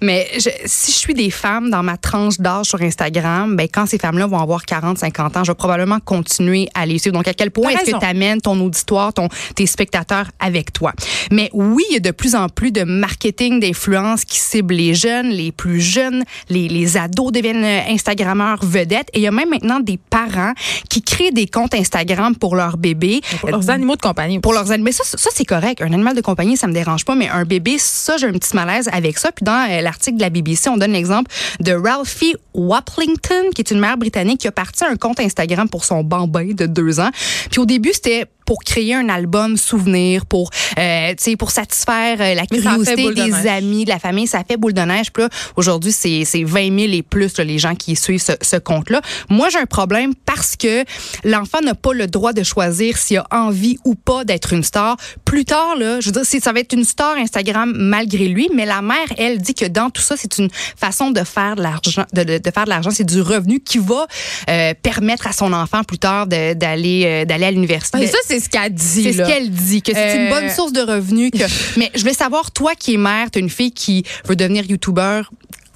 Mais 0.01 0.27
je- 0.39 0.50
si 0.65 0.91
je 0.91 0.97
suis 0.97 1.13
des 1.13 1.29
femmes 1.29 1.69
dans 1.69 1.83
ma 1.83 1.97
tranche 1.97 2.39
d'âge 2.39 2.65
sur 2.68 2.81
Instagram, 2.81 3.56
ben 3.56 3.68
quand 3.71 3.85
ces 3.85 4.00
femmes-là 4.00 4.25
vont 4.25 4.39
avoir 4.39 4.65
40, 4.65 4.97
50 4.97 5.38
ans, 5.38 5.44
je 5.44 5.51
vais 5.51 5.56
probablement 5.56 6.00
continuer 6.00 6.69
à 6.73 6.85
les 6.88 6.97
suivre. 6.97 7.15
Donc 7.15 7.27
à 7.27 7.33
quel 7.35 7.51
point 7.51 7.69
est-ce 7.71 7.91
que 7.91 8.00
tu 8.00 8.06
amènes 8.06 8.41
ton 8.41 8.59
auditoire, 8.62 9.13
ton 9.13 9.27
tes 9.56 9.68
spectateurs 9.68 10.31
avec 10.39 10.73
toi? 10.73 10.94
Mais 11.31 11.50
oui, 11.53 11.83
il 11.91 11.94
y 11.94 11.97
a 11.97 12.00
de 12.00 12.12
plus 12.12 12.33
en 12.35 12.50
plus 12.50 12.71
de 12.71 12.83
marketing 13.11 13.59
d'influence 13.59 14.23
qui 14.23 14.39
cible 14.39 14.73
les 14.73 14.93
jeunes, 14.93 15.27
les 15.27 15.51
plus 15.51 15.81
jeunes, 15.81 16.23
les 16.49 16.69
les 16.69 16.95
ados 16.95 17.31
deviennent 17.31 17.63
euh, 17.63 17.81
instagrammeurs 17.89 18.63
vedettes 18.63 19.09
et 19.13 19.19
il 19.19 19.21
y 19.21 19.27
a 19.27 19.31
même 19.31 19.49
maintenant 19.49 19.81
des 19.81 19.97
parents 19.97 20.53
qui 20.89 21.01
créent 21.01 21.31
des 21.31 21.45
comptes 21.45 21.73
Instagram 21.73 22.35
pour 22.35 22.55
leurs 22.55 22.77
bébés. 22.77 23.19
Pour 23.41 23.49
leurs 23.49 23.69
animaux 23.69 23.97
de 23.97 24.01
compagnie. 24.01 24.39
Pour 24.39 24.53
leurs 24.53 24.71
animaux. 24.71 24.85
Mais 24.85 24.91
ça, 24.93 25.03
ça 25.03 25.29
c'est 25.33 25.45
correct. 25.45 25.81
Un 25.81 25.91
animal 25.91 26.15
de 26.15 26.21
compagnie, 26.21 26.55
ça 26.55 26.67
me 26.67 26.73
dérange 26.73 27.03
pas. 27.03 27.15
Mais 27.15 27.27
un 27.27 27.43
bébé, 27.43 27.75
ça, 27.77 28.15
j'ai 28.17 28.27
un 28.27 28.31
petit 28.31 28.55
malaise 28.55 28.89
avec 28.93 29.17
ça. 29.17 29.31
Puis 29.31 29.43
dans 29.43 29.69
euh, 29.69 29.81
l'article 29.81 30.17
de 30.17 30.21
la 30.21 30.29
BBC, 30.29 30.69
on 30.69 30.77
donne 30.77 30.93
l'exemple 30.93 31.29
de 31.59 31.73
Ralphie 31.73 32.35
Waplington, 32.53 33.51
qui 33.53 33.61
est 33.61 33.71
une 33.71 33.79
mère 33.79 33.97
britannique 33.97 34.39
qui 34.39 34.47
a 34.47 34.51
parti 34.51 34.85
un 34.85 34.95
compte 34.95 35.19
Instagram 35.19 35.67
pour 35.67 35.83
son 35.83 36.03
bambin 36.03 36.53
de 36.53 36.65
deux 36.65 36.99
ans. 37.01 37.11
Puis 37.51 37.59
au 37.59 37.65
début, 37.65 37.91
c'était 37.93 38.25
pour 38.45 38.63
créer 38.63 38.93
un 38.95 39.09
album 39.09 39.57
souvenir, 39.57 40.25
pour, 40.25 40.49
euh, 40.77 41.09
tu 41.11 41.15
sais, 41.23 41.35
pour 41.35 41.51
satisfaire 41.51 42.17
euh, 42.19 42.33
la 42.35 42.45
curiosité 42.61 42.95
de 42.95 43.13
des 43.41 43.47
amis, 43.49 43.85
de 43.85 43.89
la 43.89 43.99
famille. 43.99 44.27
Ça 44.27 44.43
fait 44.47 44.57
boule 44.57 44.73
de 44.73 44.81
neige. 44.81 45.11
Puis 45.11 45.23
là, 45.23 45.29
aujourd'hui, 45.55 45.91
c'est 45.91 46.23
c'est 46.25 46.43
20 46.43 46.79
000 46.79 46.93
et 46.93 47.01
plus 47.03 47.38
là, 47.38 47.43
les 47.43 47.57
gens 47.59 47.75
qui 47.75 47.95
suivent 47.95 48.21
ce, 48.21 48.33
ce 48.41 48.55
compte-là. 48.57 49.01
Moi, 49.29 49.49
j'ai 49.49 49.59
un 49.59 49.65
problème 49.65 50.13
parce 50.25 50.55
que 50.55 50.83
l'enfant 51.23 51.59
n'a 51.61 51.75
pas 51.75 51.93
le 51.93 52.07
droit 52.07 52.33
de 52.33 52.43
choisir 52.43 52.97
s'il 52.97 53.17
a 53.17 53.27
envie 53.31 53.77
ou 53.85 53.95
pas 53.95 54.23
d'être 54.25 54.53
une 54.53 54.63
star. 54.63 54.97
Plus 55.25 55.45
tard, 55.45 55.75
là, 55.77 55.99
je 55.99 56.07
veux 56.07 56.11
dire, 56.21 56.25
ça 56.41 56.51
va 56.53 56.59
être 56.59 56.73
une 56.73 56.83
star 56.85 57.15
Instagram 57.17 57.73
malgré 57.75 58.27
lui, 58.27 58.49
mais 58.55 58.65
la 58.65 58.81
mère, 58.81 58.97
elle, 59.17 59.39
dit 59.39 59.53
que 59.53 59.65
dans 59.65 59.89
tout 59.89 60.01
ça, 60.01 60.15
c'est 60.17 60.37
une 60.37 60.49
façon 60.77 61.11
de 61.11 61.23
faire 61.23 61.55
de 61.55 61.61
l'argent, 61.61 62.05
de, 62.13 62.23
de- 62.23 62.37
de 62.37 62.51
faire 62.51 62.65
de 62.65 62.69
l'argent. 62.69 62.89
C'est 62.91 63.03
du 63.03 63.21
revenu 63.21 63.59
qui 63.59 63.77
va 63.77 64.07
euh, 64.49 64.73
permettre 64.81 65.27
à 65.27 65.31
son 65.33 65.53
enfant 65.53 65.83
plus 65.83 65.99
tard 65.99 66.27
d'aller 66.27 67.03
euh, 67.05 67.25
d'aller 67.25 67.45
à 67.45 67.51
l'université. 67.51 67.97
Mais 67.99 68.07
ça, 68.07 68.17
c'est 68.27 68.40
ce 68.41 68.49
qu'elle 68.49 68.73
dit. 68.73 69.03
C'est 69.03 69.13
ce 69.13 69.27
qu'elle 69.27 69.49
dit, 69.49 69.81
que 69.81 69.93
c'est 69.93 70.15
une 70.17 70.31
Euh, 70.31 70.39
bonne 70.41 70.49
source 70.49 70.73
de 70.73 70.81
revenus. 70.81 71.31
Que... 71.31 71.43
Mais 71.79 71.89
je 71.95 72.01
voulais 72.01 72.13
savoir, 72.13 72.51
toi 72.51 72.73
qui 72.75 72.95
es 72.95 72.97
mère, 72.97 73.31
tu 73.31 73.39
une 73.39 73.49
fille 73.49 73.71
qui 73.71 74.03
veut 74.25 74.35
devenir 74.35 74.65
youtubeur, 74.65 75.31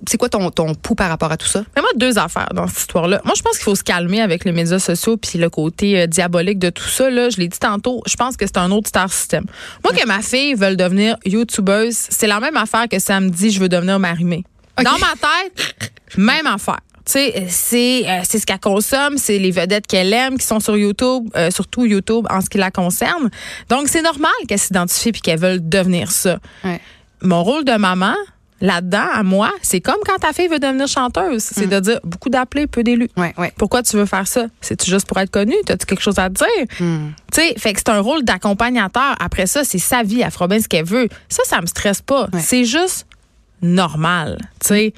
c'est 0.07 0.17
quoi 0.17 0.29
ton, 0.29 0.51
ton 0.51 0.75
pouls 0.75 0.94
par 0.94 1.09
rapport 1.09 1.31
à 1.31 1.38
tout 1.38 1.47
ça? 1.47 1.63
Mais 1.75 1.81
moi, 1.81 1.89
deux 1.95 2.19
affaires 2.19 2.50
dans 2.53 2.67
cette 2.67 2.79
histoire-là. 2.79 3.21
Moi, 3.23 3.33
je 3.35 3.41
pense 3.41 3.53
qu'il 3.53 3.63
faut 3.63 3.75
se 3.75 3.83
calmer 3.83 4.21
avec 4.21 4.44
les 4.45 4.51
médias 4.51 4.77
sociaux 4.77 5.17
puis 5.17 5.39
le 5.39 5.50
côté 5.50 6.01
euh, 6.01 6.06
diabolique 6.07 6.59
de 6.59 6.69
tout 6.69 6.88
ça. 6.88 7.09
Là, 7.09 7.29
je 7.29 7.38
l'ai 7.38 7.47
dit 7.47 7.57
tantôt, 7.57 8.03
je 8.06 8.15
pense 8.15 8.35
que 8.38 8.45
c'est 8.45 8.57
un 8.57 8.71
autre 8.71 8.89
star 8.89 9.11
system. 9.11 9.45
Moi, 9.83 9.94
que 9.94 10.06
ma 10.06 10.21
fille 10.21 10.53
veuille 10.53 10.77
devenir 10.77 11.15
youtubeuse, 11.25 11.95
c'est 12.09 12.27
la 12.27 12.39
même 12.39 12.57
affaire 12.57 12.88
que 12.89 13.00
ça 13.00 13.19
me 13.19 13.29
dit 13.29 13.51
je 13.51 13.59
veux 13.59 13.69
devenir 13.69 13.97
marimée. 14.00 14.44
Dans 14.83 14.97
ma 15.00 15.13
tête, 15.13 15.91
même 16.18 16.45
affaire. 16.45 16.81
Tu 17.06 17.12
sais, 17.12 17.46
c'est 17.50 18.04
euh, 18.07 18.22
c'est 18.24 18.40
ce 18.40 18.46
qu'elle 18.46 18.60
consomme, 18.60 19.18
c'est 19.18 19.38
les 19.38 19.52
vedettes 19.52 19.86
qu'elle 19.86 20.12
aime 20.12 20.38
qui 20.38 20.46
sont 20.46 20.60
sur 20.60 20.75
YouTube, 20.75 21.30
euh, 21.36 21.52
surtout 21.52 21.86
YouTube 21.86 22.25
en 22.30 22.42
ce 22.42 22.50
qui 22.50 22.57
la 22.57 22.72
concerne. 22.72 23.30
Donc 23.69 23.88
c'est 23.88 24.02
normal 24.02 24.31
qu'elle 24.48 24.60
s'identifie 24.60 25.12
puis 25.12 25.22
qu'elle 25.22 25.40
veuille 25.40 25.62
devenir 25.62 26.12
ça. 26.12 26.40
Ouais. 26.63 26.81
Mon 27.22 27.44
rôle 27.44 27.63
de 27.63 27.78
maman 27.78 28.16
là-dedans 28.62 29.07
à 29.13 29.24
moi, 29.24 29.52
c'est 29.62 29.81
comme 29.81 30.00
quand 30.06 30.18
ta 30.18 30.34
fille 30.34 30.48
veut 30.48 30.60
devenir 30.60 30.88
chanteuse, 30.88 31.44
c'est 31.44 31.68
de 31.68 31.80
dire 31.80 32.00
beaucoup 32.04 32.30
d'appelés, 32.30 32.68
peu 32.68 32.84
d'élus. 32.84 33.10
Ouais, 33.18 33.34
ouais. 33.38 33.54
Pourquoi 33.57 33.83
tu 33.83 33.97
veux 33.97 34.06
faire 34.06 34.28
ça? 34.28 34.47
C'est-tu 34.62 34.90
juste 34.90 35.07
pour 35.07 35.19
être 35.19 35.30
connu? 35.30 35.54
T'as-tu 35.66 35.85
quelque 35.85 36.02
chose 36.02 36.18
à 36.18 36.30
te 36.30 36.35
dire? 36.35 36.66
Hmm. 36.80 37.09
Tu 37.31 37.42
sais, 37.42 37.54
fait 37.57 37.74
que 37.74 37.80
c'est 37.80 37.90
un 37.90 38.00
rôle 38.00 38.24
d'accompagnateur. 38.24 39.16
Après 39.19 39.45
ça, 39.45 39.64
c'est 39.64 39.78
sa 39.78 40.04
vie. 40.04 40.21
Elle 40.21 40.31
fera 40.31 40.47
bien 40.47 40.59
ce 40.59 40.68
qu'elle 40.68 40.85
veut. 40.85 41.09
Ça, 41.30 41.44
ça 41.45 41.62
me 41.62 41.68
stresse 41.68 42.02
pas. 42.02 42.28
C'est 42.40 42.66
juste 42.66 43.06
normal, 43.62 44.38
tu 44.62 44.68
sais. 44.68 44.94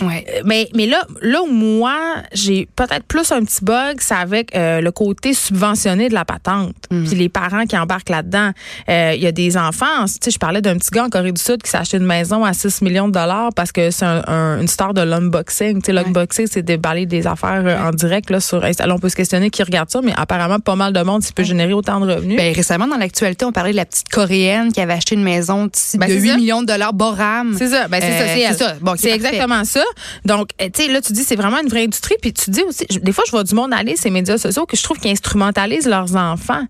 Ouais. 0.00 0.24
Euh, 0.28 0.40
Mais, 0.44 0.68
mais 0.74 0.86
là, 0.86 1.02
là 1.22 1.42
où 1.42 1.46
moi, 1.50 1.96
j'ai 2.32 2.68
peut-être 2.76 3.04
plus 3.04 3.30
un 3.32 3.44
petit 3.44 3.64
bug, 3.64 3.96
c'est 4.00 4.14
avec 4.14 4.54
euh, 4.54 4.80
le 4.80 4.90
côté 4.90 5.34
subventionné 5.34 6.08
de 6.08 6.14
la 6.14 6.24
patente. 6.24 6.74
Puis 6.88 7.14
les 7.14 7.28
parents 7.28 7.64
qui 7.66 7.76
embarquent 7.76 8.10
là-dedans. 8.10 8.50
Euh, 8.88 9.12
Il 9.16 9.22
y 9.22 9.26
a 9.26 9.32
des 9.32 9.56
enfants, 9.56 10.04
tu 10.06 10.12
sais, 10.20 10.30
je 10.30 10.38
parlais 10.38 10.60
d'un 10.60 10.76
petit 10.76 10.90
gars 10.90 11.04
en 11.04 11.08
Corée 11.08 11.32
du 11.32 11.40
Sud 11.40 11.62
qui 11.62 11.70
s'est 11.70 11.78
acheté 11.78 11.96
une 11.96 12.06
maison 12.06 12.44
à 12.44 12.52
6 12.52 12.82
millions 12.82 13.08
de 13.08 13.12
dollars 13.12 13.50
parce 13.54 13.72
que 13.72 13.90
c'est 13.90 14.04
un- 14.04 14.22
un- 14.26 14.60
une 14.60 14.68
star 14.68 14.94
de 14.94 15.00
l'unboxing. 15.02 15.80
Tu 15.80 15.86
sais, 15.86 15.92
l'unboxing, 15.92 16.46
c'est 16.50 16.62
déballer 16.62 17.06
des 17.06 17.26
affaires 17.26 17.62
euh, 17.64 17.88
en 17.88 17.90
direct 17.90 18.30
là, 18.30 18.40
sur. 18.40 18.60
Là, 18.60 18.70
on 18.88 18.98
peut 18.98 19.08
se 19.08 19.16
questionner 19.16 19.50
qui 19.50 19.62
regarde 19.62 19.90
ça, 19.90 20.00
mais 20.02 20.12
apparemment, 20.16 20.58
pas 20.60 20.76
mal 20.76 20.92
de 20.92 21.00
monde 21.02 21.22
s'il 21.22 21.34
peut 21.34 21.44
générer 21.44 21.72
autant 21.72 22.00
de 22.00 22.12
revenus. 22.12 22.36
Ben, 22.36 22.54
récemment, 22.54 22.86
dans 22.86 22.96
l'actualité, 22.96 23.44
on 23.44 23.52
parlait 23.52 23.72
de 23.72 23.76
la 23.76 23.86
petite 23.86 24.08
Coréenne 24.08 24.72
qui 24.72 24.80
avait 24.80 24.92
acheté 24.94 25.14
une 25.14 25.22
maison 25.24 25.64
de, 25.66 25.70
Ben, 25.98 26.08
de 26.08 26.12
c'est 26.14 26.20
8 26.20 26.28
ça. 26.30 26.36
millions 26.36 26.62
de 26.62 26.66
dollars, 26.66 26.92
Boram. 26.92 27.54
C'est 27.56 27.68
ça, 27.68 27.88
ben 27.88 28.01
c'est 28.06 28.46
Euh, 28.46 28.52
ça, 28.52 28.74
c'est. 28.74 28.80
Bon, 28.80 28.92
parfait. 28.92 29.10
exactement 29.12 29.64
ça. 29.64 29.82
Donc, 30.24 30.50
euh, 30.60 30.68
tu 30.74 30.84
sais, 30.84 30.92
là, 30.92 31.00
tu 31.00 31.12
dis 31.12 31.24
c'est 31.24 31.36
vraiment 31.36 31.60
une 31.60 31.68
vraie 31.68 31.84
industrie. 31.84 32.16
Puis 32.20 32.32
tu 32.32 32.50
dis 32.50 32.62
aussi, 32.62 32.86
des 32.86 33.12
fois, 33.12 33.24
je 33.26 33.30
vois 33.32 33.44
du 33.44 33.54
monde 33.54 33.72
aller 33.72 33.96
ces 33.96 34.10
médias 34.10 34.38
sociaux 34.38 34.66
que 34.66 34.76
je 34.76 34.82
trouve 34.82 34.98
qu'ils 34.98 35.10
instrumentalisent 35.10 35.86
leurs 35.88 36.14
enfants, 36.16 36.64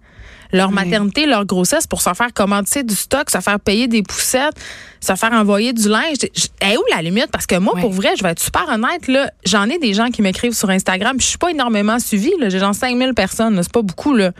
leur 0.53 0.71
maternité, 0.71 1.25
leur 1.27 1.47
grossesse 1.47 1.87
pour 1.87 2.03
se 2.03 2.13
faire 2.15 2.33
commander 2.35 2.83
du 2.83 2.95
stock, 2.95 3.31
se 3.31 3.41
faire 3.41 3.59
payer 3.59 3.89
des 3.89 4.03
poussettes, 4.03 4.55
se 5.01 5.15
faire 5.15 5.33
envoyer 5.33 5.73
du 5.73 5.89
linge. 5.89 6.17
Est 6.61 6.77
où 6.77 6.83
la 6.95 7.01
limite? 7.03 7.29
Parce 7.33 7.47
que 7.47 7.57
moi, 7.57 7.75
pour 7.81 7.93
vrai, 7.93 8.11
je 8.19 8.23
vais 8.23 8.31
être 8.31 8.41
super 8.43 8.69
honnête, 8.69 9.09
là, 9.09 9.31
j'en 9.47 9.69
ai 9.71 9.79
des 9.79 9.95
gens 9.95 10.09
qui 10.11 10.21
m'écrivent 10.23 10.53
sur 10.55 10.69
Instagram. 10.71 11.17
puis 11.17 11.25
Je 11.25 11.29
suis 11.31 11.39
pas 11.39 11.51
énormément 11.51 11.99
suivie. 11.99 12.33
là. 12.39 12.49
J'ai 12.51 12.59
genre 12.59 12.75
5000 12.75 13.15
personnes. 13.15 13.59
C'est 13.63 13.73
pas 13.73 13.83
beaucoup, 13.83 14.15
là. 14.15 14.33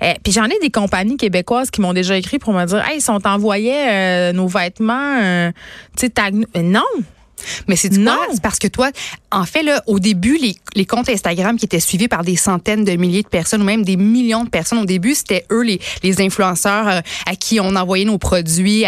Eh, 0.00 0.14
puis 0.22 0.32
j'en 0.32 0.44
ai 0.44 0.58
des 0.60 0.70
compagnies 0.70 1.16
québécoises 1.16 1.70
qui 1.70 1.80
m'ont 1.80 1.92
déjà 1.92 2.16
écrit 2.16 2.38
pour 2.38 2.52
me 2.52 2.64
dire, 2.64 2.84
hey, 2.88 3.00
si 3.00 3.10
on 3.10 3.20
t'envoyait 3.20 4.30
euh, 4.30 4.32
nos 4.32 4.46
vêtements, 4.46 5.18
euh, 5.22 5.50
tu 5.96 6.06
Euh, 6.06 6.62
non. 6.62 6.82
Mais 7.68 7.76
c'est 7.76 7.92
Non. 7.92 8.14
quoi? 8.14 8.26
C'est 8.32 8.42
parce 8.42 8.58
que 8.58 8.68
toi, 8.68 8.90
en 9.30 9.44
fait, 9.44 9.62
là, 9.62 9.82
au 9.86 9.98
début, 9.98 10.36
les, 10.38 10.54
les 10.74 10.86
comptes 10.86 11.08
Instagram 11.08 11.56
qui 11.58 11.64
étaient 11.64 11.80
suivis 11.80 12.08
par 12.08 12.24
des 12.24 12.36
centaines 12.36 12.84
de 12.84 12.92
milliers 12.96 13.22
de 13.22 13.28
personnes 13.28 13.62
ou 13.62 13.64
même 13.64 13.84
des 13.84 13.96
millions 13.96 14.44
de 14.44 14.48
personnes, 14.50 14.78
au 14.78 14.84
début, 14.84 15.14
c'était 15.14 15.44
eux, 15.50 15.62
les, 15.62 15.80
les 16.02 16.20
influenceurs 16.20 16.88
euh, 16.88 17.00
à 17.26 17.36
qui 17.36 17.60
on 17.60 17.74
envoyait 17.76 18.04
nos 18.04 18.18
produits, 18.18 18.84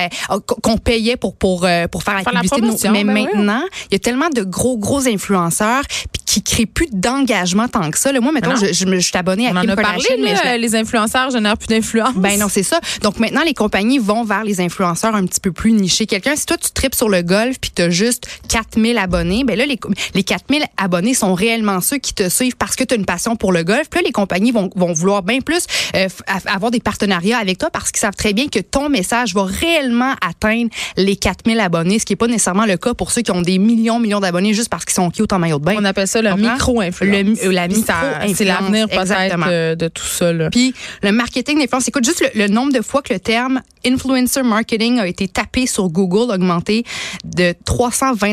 qu'on 0.63 0.79
payait 0.79 1.17
pour, 1.17 1.35
pour, 1.37 1.65
euh, 1.65 1.87
pour 1.89 2.03
faire 2.03 2.15
la 2.15 2.23
Faire 2.23 2.33
la 2.33 2.41
publicité. 2.41 2.61
de 2.61 2.67
nos- 2.67 2.73
promotion, 2.77 2.93
Mais 2.93 3.05
ben 3.05 3.15
oui. 3.15 3.37
maintenant, 3.37 3.63
il 3.91 3.95
y 3.95 3.97
a 3.97 3.99
tellement 3.99 4.29
de 4.31 4.43
gros, 4.43 4.77
gros 4.79 5.07
influenceurs 5.07 5.83
qui 6.27 6.43
créent 6.43 6.67
plus 6.67 6.89
d'engagement 6.93 7.69
tant 7.69 7.91
que 7.91 7.99
ça. 7.99 8.13
Là, 8.13 8.21
moi, 8.21 8.33
non. 8.33 8.55
je, 8.57 8.67
je, 8.73 8.87
je 8.87 8.99
suis 8.99 9.17
abonnée 9.17 9.49
à 9.49 9.53
On 9.53 9.57
en 9.57 9.61
Kim 9.63 9.71
a 9.71 9.77
parlé, 9.77 10.05
mais 10.21 10.33
là, 10.33 10.41
je 10.43 10.45
la- 10.45 10.59
les 10.59 10.75
influenceurs 10.77 11.31
génèrent 11.31 11.57
plus 11.57 11.69
d'influence. 11.69 12.15
ben 12.17 12.39
non, 12.39 12.49
c'est 12.51 12.63
ça. 12.63 12.81
Donc 13.03 13.19
maintenant, 13.19 13.43
les 13.45 13.55
compagnies 13.55 13.99
vont 13.99 14.25
vers 14.25 14.45
les 14.45 14.61
influenceurs 14.61 15.15
un 15.15 15.25
petit 15.25 15.41
peu 15.41 15.53
plus 15.53 15.73
nichés. 15.73 16.07
Quelqu'un, 16.07 16.37
si 16.37 16.45
toi, 16.47 16.57
tu 16.59 16.71
tripes 16.71 16.95
sur 16.95 17.09
le 17.09 17.23
golf 17.23 17.57
puis 17.61 17.71
tu 17.75 17.83
as 17.83 17.91
juste 17.91 18.27
4000 18.49 18.99
abonnés, 18.99 19.45
ben 19.45 19.57
là, 19.57 19.67
les, 19.67 19.79
les 20.15 20.23
4000 20.23 20.65
abonnés 20.77 21.15
sont 21.15 21.35
réellement 21.35 21.81
ceux 21.81 21.99
qui 21.99 22.15
te 22.15 22.29
suivent 22.29 22.57
parce 22.57 22.77
que 22.77 22.85
tu 22.85 22.95
as 22.95 22.97
une 22.97 23.07
passion 23.07 23.37
pour 23.37 23.53
le 23.53 23.65
golf. 23.65 23.89
Puis 23.91 24.01
là, 24.01 24.07
les 24.07 24.13
compagnies 24.13 24.53
vont, 24.53 24.71
vont 24.77 24.93
vouloir 24.93 25.23
bien 25.23 25.41
plus 25.41 25.65
euh, 25.95 26.09
avoir 26.47 26.71
des 26.71 26.81
partenariats 26.81 27.39
avec 27.39 27.59
toi 27.59 27.71
parce 27.71 27.91
qu'ils 27.91 28.01
savent 28.01 28.17
très 28.17 28.33
bien 28.33 28.49
que 28.49 28.61
ton 28.61 28.89
message 28.89 29.35
va 29.35 29.45
réellement 29.45 30.15
atteindre 30.27 30.71
les 30.97 31.17
4000 31.17 31.61
abonnés, 31.61 31.99
ce 31.99 32.07
qui 32.07 32.13
n'est 32.13 32.17
pas 32.17 32.27
nécessairement 32.27 32.67
le 32.67 32.77
cas 32.77 32.95
pour 32.95 33.11
ceux 33.11 33.23
qui 33.23 33.31
ont 33.31 33.43
des 33.43 33.59
millions, 33.59 33.99
millions 33.99 34.21
d'abonnés 34.21 34.55
juste 34.55 34.69
parce 34.69 34.85
qu'ils 34.85 34.95
sont 34.95 35.11
cute 35.11 35.33
en 35.33 35.39
maillot 35.39 35.59
de 35.59 35.65
bain. 35.65 35.75
On 35.79 35.85
appelle 35.85 36.09
ça 36.09 36.23
le 36.23 36.35
micro-influence. 36.35 37.39
Euh, 37.45 37.53
la 37.53 37.69
micro-influence, 37.69 38.37
C'est 38.37 38.45
l'avenir 38.45 38.89
peut-être 38.89 39.37
euh, 39.47 39.75
de 39.75 39.89
tout 39.89 40.05
ça. 40.07 40.33
Là. 40.33 40.51
Puis 40.51 40.75
le 41.03 41.13
marketing 41.13 41.59
d'influence, 41.59 41.89
écoute 41.89 42.05
juste 42.05 42.21
le, 42.21 42.47
le 42.47 42.49
nombre 42.49 42.73
de 42.73 42.83
fois 42.83 43.03
que 43.03 43.13
le 43.13 43.21
terme 43.21 43.61
influencer 43.87 44.43
marketing 44.43 44.99
a 44.99 45.07
été 45.07 45.29
tapé 45.29 45.67
sur 45.67 45.89
Google 45.89 46.31
a 46.31 46.35
augmenté 46.35 46.85
de 47.25 47.55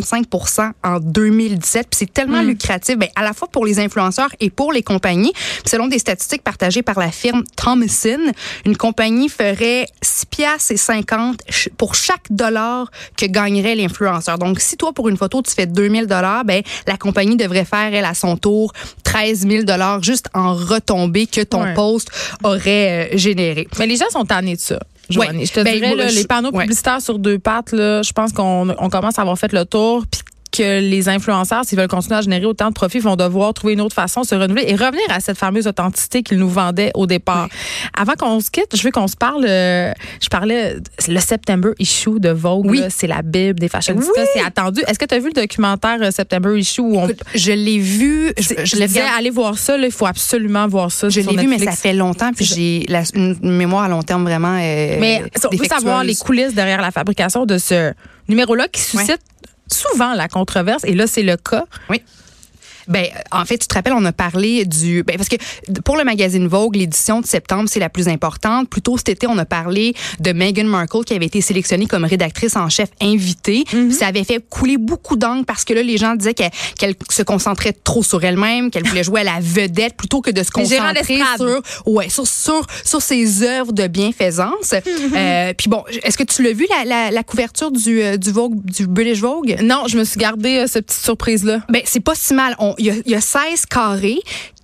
325 0.01 0.75
en 0.83 0.99
2017. 0.99 1.87
Puis 1.89 1.97
c'est 1.99 2.13
tellement 2.13 2.41
lucratif, 2.41 2.97
ben, 2.97 3.09
à 3.15 3.23
la 3.23 3.33
fois 3.33 3.47
pour 3.47 3.65
les 3.65 3.79
influenceurs 3.79 4.29
et 4.39 4.49
pour 4.49 4.71
les 4.73 4.83
compagnies. 4.83 5.33
Puis 5.33 5.69
selon 5.71 5.87
des 5.87 5.99
statistiques 5.99 6.43
partagées 6.43 6.81
par 6.81 6.99
la 6.99 7.11
firme 7.11 7.43
Thomason, 7.55 8.19
une 8.65 8.77
compagnie 8.77 9.29
ferait 9.29 9.87
6 10.01 10.25
piastres 10.27 10.71
et 10.71 10.77
50 10.77 11.41
ch- 11.49 11.69
pour 11.77 11.95
chaque 11.95 12.25
dollar 12.29 12.89
que 13.17 13.25
gagnerait 13.25 13.75
l'influenceur. 13.75 14.37
Donc 14.37 14.59
si 14.59 14.77
toi 14.77 14.93
pour 14.93 15.09
une 15.09 15.17
photo 15.17 15.41
tu 15.41 15.51
fais 15.53 15.65
2000 15.67 16.07
dollars, 16.07 16.45
ben 16.45 16.61
la 16.87 16.97
compagnie 16.97 17.35
devrait 17.37 17.65
faire 17.65 17.93
elle 17.93 18.05
à 18.05 18.13
son 18.13 18.37
tour 18.37 18.71
13 19.03 19.47
000 19.47 19.63
dollars 19.63 20.01
juste 20.03 20.27
en 20.33 20.53
retombées 20.53 21.27
que 21.27 21.41
ton 21.41 21.63
Ouais. 21.63 21.73
post 21.73 22.09
aurait 22.43 23.09
euh, 23.13 23.17
généré. 23.17 23.67
Mais 23.79 23.87
les 23.87 23.95
gens 23.97 24.09
sont 24.11 24.25
tannés 24.25 24.55
de 24.55 24.61
ça. 24.61 24.79
Ouais. 25.15 25.45
Je 25.45 25.51
te 25.53 25.61
Ben, 25.63 25.73
dirais, 25.75 25.87
moi, 25.89 25.97
là, 25.97 26.07
je- 26.09 26.15
les 26.15 26.23
panneaux 26.25 26.51
ouais. 26.51 26.63
publicitaires 26.63 27.01
sur 27.01 27.19
deux 27.19 27.37
pattes, 27.39 27.71
là, 27.71 28.01
je 28.01 28.11
pense 28.11 28.31
qu'on 28.33 28.69
on 28.77 28.89
commence 28.89 29.17
à 29.19 29.21
avoir 29.21 29.37
fait 29.37 29.51
le 29.53 29.65
tour. 29.65 30.03
Puis 30.09 30.21
que 30.57 30.79
les 30.79 31.09
influenceurs, 31.09 31.65
s'ils 31.65 31.77
veulent 31.77 31.87
continuer 31.87 32.17
à 32.17 32.21
générer 32.21 32.45
autant 32.45 32.69
de 32.69 32.73
profits, 32.73 32.99
vont 32.99 33.15
devoir 33.15 33.53
trouver 33.53 33.73
une 33.73 33.81
autre 33.81 33.95
façon 33.95 34.21
de 34.21 34.25
se 34.27 34.35
renouveler 34.35 34.65
et 34.67 34.75
revenir 34.75 35.03
à 35.09 35.19
cette 35.19 35.37
fameuse 35.37 35.67
authenticité 35.67 36.23
qu'ils 36.23 36.37
nous 36.37 36.49
vendaient 36.49 36.91
au 36.93 37.05
départ. 37.07 37.47
Avant 37.97 38.13
qu'on 38.13 38.39
se 38.39 38.49
quitte, 38.51 38.75
je 38.75 38.81
veux 38.83 38.91
qu'on 38.91 39.07
se 39.07 39.15
parle. 39.15 39.45
euh, 39.47 39.91
je 40.21 40.27
parlais 40.29 40.75
le 41.07 41.19
September 41.19 41.69
issue 41.79 42.19
de 42.19 42.29
Vogue. 42.29 42.65
Oui. 42.69 42.81
C'est 42.89 43.07
la 43.07 43.21
Bible 43.21 43.59
des 43.59 43.67
fashionistas. 43.69 44.11
Oui. 44.17 44.27
C'est 44.33 44.41
attendu. 44.43 44.81
Est-ce 44.87 44.99
que 44.99 45.05
tu 45.05 45.15
as 45.15 45.19
vu 45.19 45.27
le 45.27 45.41
documentaire 45.41 45.97
euh, 46.01 46.11
September 46.11 46.57
issue 46.57 46.81
où 46.81 46.97
on 46.97 47.05
Écoute, 47.07 47.21
je 47.33 47.51
l'ai 47.51 47.79
vu, 47.79 48.31
je, 48.37 48.43
je, 48.63 48.65
je 48.65 48.83
disais, 48.85 49.01
allez 49.17 49.29
voir 49.29 49.57
ça. 49.57 49.77
là, 49.77 49.85
Il 49.87 49.91
faut 49.91 50.05
absolument 50.07 50.67
voir 50.67 50.91
ça. 50.91 51.09
je 51.09 51.21
l'ai 51.21 51.35
vu, 51.37 51.47
mais 51.47 51.59
ça 51.59 51.71
fait 51.71 51.93
longtemps, 51.93 52.31
puis 52.33 52.45
j'ai 52.45 52.85
une 53.15 53.35
mémoire 53.41 53.83
à 53.83 53.87
long 53.89 54.01
terme 54.03 54.23
vraiment. 54.23 54.55
euh, 54.61 54.97
Mais 54.99 55.23
on 55.51 55.55
veut 55.55 55.65
savoir 55.65 56.03
les 56.03 56.15
coulisses 56.15 56.53
derrière 56.53 56.81
la 56.81 56.91
fabrication 56.91 57.45
de 57.45 57.57
ce 57.57 57.93
numéro-là 58.27 58.67
qui 58.67 58.81
suscite 58.81 59.19
souvent 59.71 60.13
la 60.13 60.27
controverse, 60.27 60.83
et 60.83 60.93
là, 60.93 61.07
c'est 61.07 61.23
le 61.23 61.37
cas. 61.37 61.65
Oui. 61.89 62.01
Ben, 62.87 63.05
en 63.31 63.45
fait, 63.45 63.57
tu 63.57 63.67
te 63.67 63.73
rappelles, 63.73 63.93
on 63.93 64.05
a 64.05 64.11
parlé 64.11 64.65
du. 64.65 65.03
Ben, 65.03 65.17
parce 65.17 65.29
que 65.29 65.35
pour 65.83 65.97
le 65.97 66.03
magazine 66.03 66.47
Vogue, 66.47 66.75
l'édition 66.75 67.21
de 67.21 67.25
septembre, 67.25 67.67
c'est 67.67 67.79
la 67.79 67.89
plus 67.89 68.07
importante. 68.07 68.69
Plus 68.69 68.81
tôt 68.81 68.97
cet 68.97 69.09
été, 69.09 69.27
on 69.27 69.37
a 69.37 69.45
parlé 69.45 69.93
de 70.19 70.31
Meghan 70.31 70.65
Markle 70.65 71.03
qui 71.05 71.13
avait 71.13 71.25
été 71.25 71.41
sélectionnée 71.41 71.85
comme 71.87 72.05
rédactrice 72.05 72.55
en 72.55 72.69
chef 72.69 72.89
invitée. 73.01 73.63
Mhm. 73.73 73.91
Ça 73.91 74.07
avait 74.07 74.23
fait 74.23 74.43
couler 74.49 74.77
beaucoup 74.77 75.15
d'encre 75.15 75.45
parce 75.45 75.63
que 75.63 75.73
là, 75.73 75.81
les 75.83 75.97
gens 75.97 76.15
disaient 76.15 76.33
qu'elle 76.33 76.95
se 77.09 77.23
concentrait 77.23 77.73
trop 77.73 78.03
sur 78.03 78.23
elle-même, 78.23 78.69
qu'elle 78.71 78.85
voulait 78.87 79.03
jouer 79.03 79.21
à 79.21 79.23
la 79.23 79.39
vedette 79.41 79.95
plutôt 79.97 80.21
que 80.21 80.31
de 80.31 80.43
se 80.43 80.51
concentrer 80.51 81.19
sur, 81.37 81.61
ouais, 81.93 82.09
sur, 82.09 82.27
sur, 82.27 82.65
sur 82.83 83.01
ses 83.01 83.43
œuvres 83.43 83.71
de 83.73 83.87
bienfaisance. 83.87 84.73
Euh, 85.15 85.53
puis 85.57 85.69
bon, 85.69 85.83
est-ce 86.03 86.17
que 86.17 86.23
tu 86.23 86.43
l'as 86.43 86.51
vu, 86.51 86.65
la, 86.69 86.83
la, 86.85 87.11
la 87.11 87.23
couverture 87.23 87.71
du, 87.71 88.01
euh, 88.01 88.17
du 88.17 88.31
Vogue, 88.31 88.63
du 88.65 88.85
British 88.87 89.19
Vogue? 89.21 89.55
Non, 89.61 89.83
je 89.87 89.97
me 89.97 90.03
suis 90.03 90.17
gardé 90.19 90.57
euh, 90.57 90.67
cette 90.67 90.87
petite 90.87 91.01
surprise-là. 91.03 91.59
Ben, 91.69 91.81
c'est 91.85 91.99
pas 91.99 92.15
si 92.15 92.33
mal. 92.33 92.55
On- 92.59 92.74
Il 92.77 92.85
y, 92.85 92.89
a- 92.91 92.95
il 93.05 93.11
y 93.11 93.15
a 93.15 93.21
16 93.21 93.65
carrés. 93.65 94.19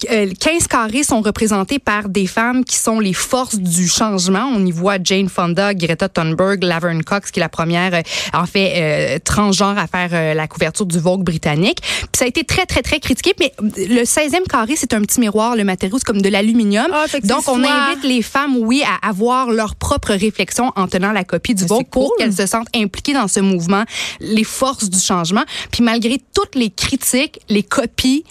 Euh, 0.10 0.32
15 0.40 0.68
carrés 0.68 1.04
sont 1.04 1.22
représentés 1.22 1.80
par 1.80 2.10
des 2.10 2.28
femmes 2.28 2.64
qui 2.64 2.78
sont 2.78 3.00
les 3.00 3.14
forces 3.14 3.58
du 3.58 3.88
changement. 3.88 4.52
On 4.54 4.66
y 4.66 4.72
voit 4.72 4.98
Jane 5.02 5.30
Fonda, 5.30 5.74
Greta 5.74 6.10
Thunberg, 6.10 6.64
Laverne 6.64 7.04
Cox, 7.04 7.32
qui 7.32 7.40
est 7.40 7.42
la 7.42 7.50
première, 7.50 7.94
euh, 7.94 8.02
en 8.34 8.46
fait, 8.46 8.74
euh, 8.76 9.20
transgenre 9.24 9.78
à 9.78 9.88
faire 9.88 10.10
euh, 10.14 10.34
la 10.34 10.48
couverture 10.48 10.86
du 10.86 11.00
Vogue 11.00 11.24
britannique. 11.24 11.80
Puis 11.82 12.10
ça 12.18 12.26
a 12.26 12.28
été 12.28 12.44
très, 12.44 12.66
très, 12.66 12.82
très 12.82 13.00
critiqué. 13.00 13.34
Mais 13.40 13.54
le 13.62 14.04
16e 14.04 14.48
carré, 14.48 14.76
c'est 14.76 14.94
un 14.94 15.02
petit 15.02 15.20
miroir. 15.20 15.56
Le 15.56 15.64
matériau, 15.64 15.98
c'est 15.98 16.06
comme 16.06 16.22
de 16.22 16.30
l'aluminium. 16.30 16.88
Ah, 16.94 17.06
Donc, 17.24 17.48
on 17.48 17.64
invite 17.64 18.04
les 18.04 18.22
femmes, 18.22 18.58
oui, 18.58 18.84
à 18.86 19.08
avoir 19.08 19.52
leur 19.52 19.76
propre 19.76 20.14
réflexion 20.14 20.72
en 20.76 20.88
tenant 20.88 21.12
la 21.12 21.24
copie 21.24 21.56
du 21.56 21.64
Mais 21.64 21.70
Vogue 21.70 21.88
pour 21.90 22.16
qu'elles 22.18 22.34
se 22.34 22.46
sentent 22.46 22.70
impliquées 22.76 23.14
dans 23.14 23.28
ce 23.28 23.40
mouvement, 23.40 23.84
les 24.20 24.44
forces 24.44 24.90
du 24.90 25.00
changement. 25.00 25.44
Puis 25.72 25.84
malgré 25.84 26.20
toutes 26.34 26.56
les 26.56 26.70
critiques, 26.70 27.40
les 27.50 27.64
copies 27.64 28.24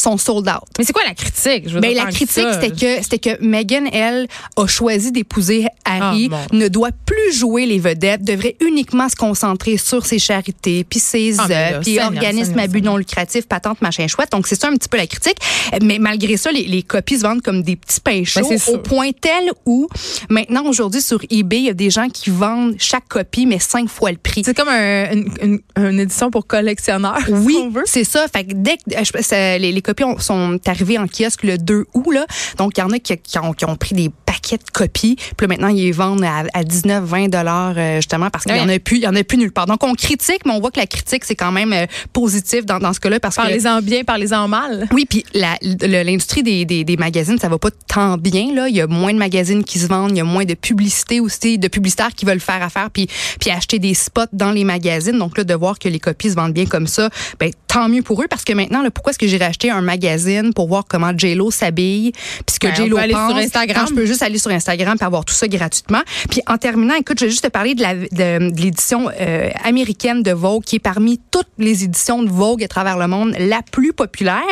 sont 0.00 0.16
sold 0.16 0.48
out. 0.48 0.68
Mais 0.78 0.84
c'est 0.84 0.92
quoi 0.92 1.04
la 1.04 1.14
critique? 1.14 1.68
Je 1.68 1.74
veux 1.74 1.80
Ben, 1.80 1.94
la 1.94 2.06
critique, 2.06 2.46
c'était 2.52 2.70
que, 2.70 3.02
c'était 3.02 3.18
que 3.18 3.42
Meghan, 3.44 3.86
elle, 3.92 4.28
a 4.56 4.66
choisi 4.66 5.12
d'épouser 5.12 5.66
Harry, 5.84 6.30
Ah, 6.32 6.46
ne 6.52 6.68
doit 6.68 6.90
plus 7.06 7.16
jouer 7.32 7.66
les 7.66 7.78
vedettes, 7.78 8.22
devrait 8.22 8.56
uniquement 8.60 9.08
se 9.08 9.16
concentrer 9.16 9.76
sur 9.76 10.04
ses 10.06 10.18
charités, 10.18 10.84
puis 10.84 10.98
ses 11.00 11.36
Ah, 11.38 11.46
puis 11.80 11.98
organismes 12.00 12.58
à 12.58 12.66
but 12.66 12.82
non 12.82 12.96
lucratif, 12.96 13.46
patente, 13.46 13.80
machin 13.82 14.06
chouette. 14.06 14.30
Donc, 14.32 14.46
c'est 14.46 14.60
ça 14.60 14.68
un 14.68 14.74
petit 14.76 14.88
peu 14.88 14.96
la 14.96 15.06
critique. 15.06 15.36
Mais 15.82 15.98
malgré 15.98 16.36
ça, 16.36 16.50
les, 16.52 16.64
les 16.64 16.82
copies 16.82 17.18
se 17.18 17.22
vendent 17.22 17.42
comme 17.42 17.62
des 17.62 17.76
petits 17.76 18.00
pains 18.00 18.24
chauds, 18.24 18.40
Ben, 18.40 18.46
c'est 18.48 18.58
sûr. 18.58 18.74
au 18.74 18.78
point 18.78 19.10
tel 19.12 19.50
où, 19.66 19.88
maintenant, 20.30 20.64
aujourd'hui, 20.66 21.00
sur 21.02 21.20
eBay, 21.30 21.58
il 21.58 21.64
y 21.64 21.70
a 21.70 21.74
des 21.74 21.90
gens 21.90 22.08
qui 22.08 22.30
vendent 22.30 22.74
chaque 22.78 23.08
copie, 23.08 23.46
mais 23.46 23.58
cinq 23.58 23.88
fois 23.88 24.10
le 24.10 24.16
prix. 24.18 24.42
C'est 24.44 24.54
comme 24.56 24.68
un- 24.68 25.10
une, 25.12 25.28
une- 25.42 25.60
une 25.76 26.00
édition 26.00 26.30
pour 26.30 26.46
collectionneurs. 26.46 27.18
Oui, 27.30 27.56
c'est 27.86 28.04
ça. 28.04 28.26
Fait 28.32 28.44
que 28.44 28.52
dès 28.54 28.76
que 28.76 28.82
je- 29.04 29.22
ça- 29.22 29.58
les, 29.58 29.72
les 29.72 29.82
copies 29.82 30.04
ont- 30.04 30.18
sont 30.18 30.58
arrivées 30.66 30.98
en 30.98 31.06
kiosque 31.06 31.42
le 31.44 31.58
2 31.58 31.84
août, 31.94 32.10
là. 32.12 32.26
Donc, 32.56 32.72
il 32.76 32.80
y 32.80 32.82
en 32.84 32.90
a 32.90 32.98
qui, 32.98 33.16
qui 33.16 33.38
ont, 33.38 33.52
qui 33.52 33.64
ont 33.64 33.76
pris 33.76 33.94
des 33.94 34.10
paquets 34.26 34.56
de 34.58 34.70
copies. 34.72 35.16
Puis 35.16 35.46
là, 35.46 35.48
maintenant, 35.48 35.68
ils 35.68 35.82
les 35.84 35.92
vendent 35.92 36.24
à, 36.24 36.44
à 36.54 36.64
19, 36.64 37.04
20 37.04 37.17
dollars, 37.26 37.74
euh, 37.76 37.96
justement, 37.96 38.30
parce 38.30 38.44
qu'il 38.44 38.56
y 38.56 38.60
en 38.60 38.68
a 38.68 38.78
plus, 38.78 38.98
il 38.98 39.02
y 39.02 39.08
en 39.08 39.16
a 39.16 39.24
plus 39.24 39.38
nulle 39.38 39.50
part. 39.50 39.66
Donc, 39.66 39.82
on 39.82 39.94
critique, 39.94 40.42
mais 40.46 40.52
on 40.52 40.60
voit 40.60 40.70
que 40.70 40.78
la 40.78 40.86
critique, 40.86 41.24
c'est 41.24 41.34
quand 41.34 41.50
même 41.50 41.72
euh, 41.72 41.86
positif 42.12 42.64
dans, 42.64 42.78
dans 42.78 42.92
ce 42.92 43.00
cas-là 43.00 43.18
parce 43.18 43.34
que 43.34 43.42
Parlez-en 43.42 43.82
bien, 43.82 44.04
parlez-en 44.04 44.46
mal. 44.46 44.86
oui, 44.92 45.06
puis 45.08 45.24
l'industrie 45.32 46.42
des, 46.42 46.64
des, 46.64 46.84
des 46.84 46.96
magazines, 46.96 47.38
ça 47.38 47.48
va 47.48 47.58
pas 47.58 47.70
tant 47.88 48.16
bien 48.16 48.54
là. 48.54 48.68
Il 48.68 48.76
y 48.76 48.80
a 48.80 48.86
moins 48.86 49.12
de 49.12 49.18
magazines 49.18 49.64
qui 49.64 49.78
se 49.78 49.86
vendent, 49.86 50.12
il 50.12 50.18
y 50.18 50.20
a 50.20 50.24
moins 50.24 50.44
de 50.44 50.54
publicité 50.54 51.20
aussi, 51.20 51.58
de 51.58 51.68
publicitaires 51.68 52.14
qui 52.14 52.24
veulent 52.24 52.40
faire 52.40 52.62
affaire 52.62 52.90
puis 52.90 53.08
puis 53.40 53.50
acheter 53.50 53.78
des 53.78 53.94
spots 53.94 54.22
dans 54.32 54.52
les 54.52 54.64
magazines. 54.64 55.18
Donc 55.18 55.38
là, 55.38 55.44
de 55.44 55.54
voir 55.54 55.78
que 55.78 55.88
les 55.88 55.98
copies 55.98 56.30
se 56.30 56.34
vendent 56.34 56.52
bien 56.52 56.66
comme 56.66 56.86
ça, 56.86 57.08
ben 57.40 57.50
tant 57.68 57.88
mieux 57.88 58.02
pour 58.02 58.20
eux 58.22 58.26
parce 58.28 58.44
que 58.44 58.52
maintenant, 58.52 58.82
là, 58.82 58.90
pourquoi 58.90 59.10
est-ce 59.10 59.18
que 59.18 59.26
j'irais 59.26 59.44
acheter 59.44 59.70
un 59.70 59.80
magazine 59.82 60.52
pour 60.54 60.66
voir 60.68 60.84
comment 60.88 61.12
J 61.16 61.34
Lo 61.34 61.50
s'habille, 61.50 62.12
puis 62.12 62.54
ce 62.54 62.58
que 62.58 62.66
Ben, 62.66 62.72
on 62.78 62.82
J 62.84 62.88
Lo 62.88 62.96
peut 62.96 63.02
aller 63.02 63.12
sur 63.12 63.26
pense, 63.28 63.38
Instagram. 63.44 63.76
quand 63.84 63.90
je 63.90 63.94
peux 63.94 64.06
juste 64.06 64.22
aller 64.22 64.38
sur 64.38 64.50
Instagram 64.50 64.96
et 65.00 65.04
avoir 65.04 65.24
tout 65.24 65.34
ça 65.34 65.46
gratuitement. 65.48 66.00
Puis 66.30 66.40
en 66.46 66.56
terminant, 66.58 66.94
écoute, 66.94 67.18
je 67.20 67.26
vais 67.26 67.30
juste 67.30 67.44
te 67.44 67.48
parler 67.50 67.74
de 67.74 67.82
la- 67.82 67.94
de, 67.94 68.50
de 68.50 68.60
l'édition 68.60 69.08
euh, 69.20 69.50
américaine 69.64 70.22
de 70.22 70.32
Vogue 70.32 70.64
qui 70.64 70.76
est 70.76 70.80
parmi 70.80 71.20
toutes 71.30 71.46
les 71.58 71.84
éditions 71.84 72.22
de 72.22 72.30
Vogue 72.30 72.64
à 72.64 72.68
travers 72.68 72.96
le 72.98 73.06
monde 73.06 73.34
la 73.38 73.60
plus 73.62 73.92
populaire. 73.92 74.42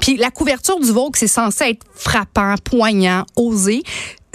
Puis 0.00 0.16
la 0.16 0.30
couverture 0.30 0.80
du 0.80 0.90
Vogue, 0.90 1.14
c'est 1.16 1.26
censé 1.28 1.64
être 1.70 1.84
frappant, 1.94 2.54
poignant, 2.64 3.24
osé. 3.36 3.82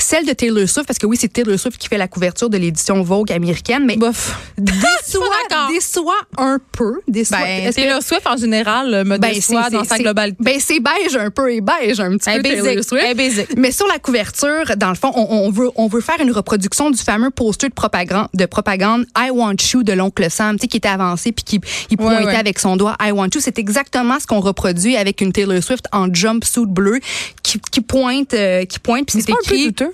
Celle 0.02 0.26
de 0.26 0.34
Taylor 0.34 0.68
Swift, 0.68 0.88
parce 0.88 1.00
que 1.00 1.06
oui, 1.06 1.18
c'est 1.20 1.32
Taylor 1.32 1.58
Swift 1.58 1.78
qui 1.78 1.88
fait 1.88 1.98
la 1.98 2.08
couverture 2.08 2.50
de 2.50 2.58
l'édition 2.58 3.02
Vogue 3.04 3.32
américaine, 3.32 3.86
mais 3.86 3.98
Bof. 3.98 4.38
déçoit, 4.58 5.26
déçoit 5.70 6.14
un 6.38 6.60
peu. 6.72 7.02
Déçoit. 7.08 7.40
Ben, 7.40 7.70
que- 7.70 7.76
Taylor 7.76 8.02
Swift, 8.02 8.28
en 8.28 8.38
général, 8.38 9.06
me 9.06 9.18
ben, 9.18 9.34
déçoit 9.34 9.70
dans 9.70 9.84
sa 9.84 9.98
globalité. 9.98 10.38
Ben, 10.44 10.60
c'est 10.60 10.80
beige 10.80 11.16
un 11.16 11.30
peu 11.30 11.54
et 11.54 11.62
beige 11.62 12.00
un 12.00 12.18
petit 12.18 12.30
peu 12.38 12.42
Taylor 12.42 12.66
basic, 12.66 12.84
Swift. 12.84 13.06
un 13.06 13.14
basic. 13.16 13.58
Mais 13.58 13.72
sur 13.72 13.88
la 13.88 14.00
couverture, 14.00 14.76
dans 14.78 14.90
le 14.90 14.96
fond, 14.96 15.12
on, 15.16 15.22
on 15.30 15.50
veut 15.52 15.70
on 15.76 15.88
veut 15.88 16.02
faire 16.02 16.20
une 16.22 16.32
reproduction 16.32 16.90
du 16.92 16.98
fameux 16.98 17.30
poster 17.30 17.70
de 17.70 17.74
propagande 17.74 18.28
de 18.34 18.46
propagande 18.46 19.06
I 19.18 19.30
Want 19.32 19.56
You 19.74 19.84
de 19.84 19.94
l'oncle 19.94 20.30
Sam, 20.30 20.56
tu 20.58 20.62
sais 20.64 20.68
qui 20.68 20.78
était 20.78 20.90
avancé 20.90 21.32
puis 21.32 21.44
qui 21.44 21.60
il 21.90 21.98
pointait 21.98 22.26
ouais. 22.26 22.36
avec 22.36 22.60
son 22.60 22.76
doigt 22.78 22.96
I 23.02 23.12
Want 23.12 23.30
You, 23.34 23.42
c'est 23.42 23.60
exactement 23.60 24.20
ce 24.20 24.28
qu'on 24.28 24.40
reproduit 24.40 24.96
avec 24.98 25.22
une 25.22 25.32
Taylor 25.32 25.62
Swift 25.62 25.86
en 25.92 26.14
jumpsuit 26.14 26.66
bleu 26.66 27.00
qui, 27.44 27.60
qui 27.72 27.82
pointe 27.82 28.34
euh, 28.34 28.66
qui 28.66 28.80
pointe 28.80 29.08
puis 29.08 29.22
c'est 29.22 29.32
pas 29.32 29.38
un 29.44 29.48
peu 29.50 29.58
douteux. 29.58 29.91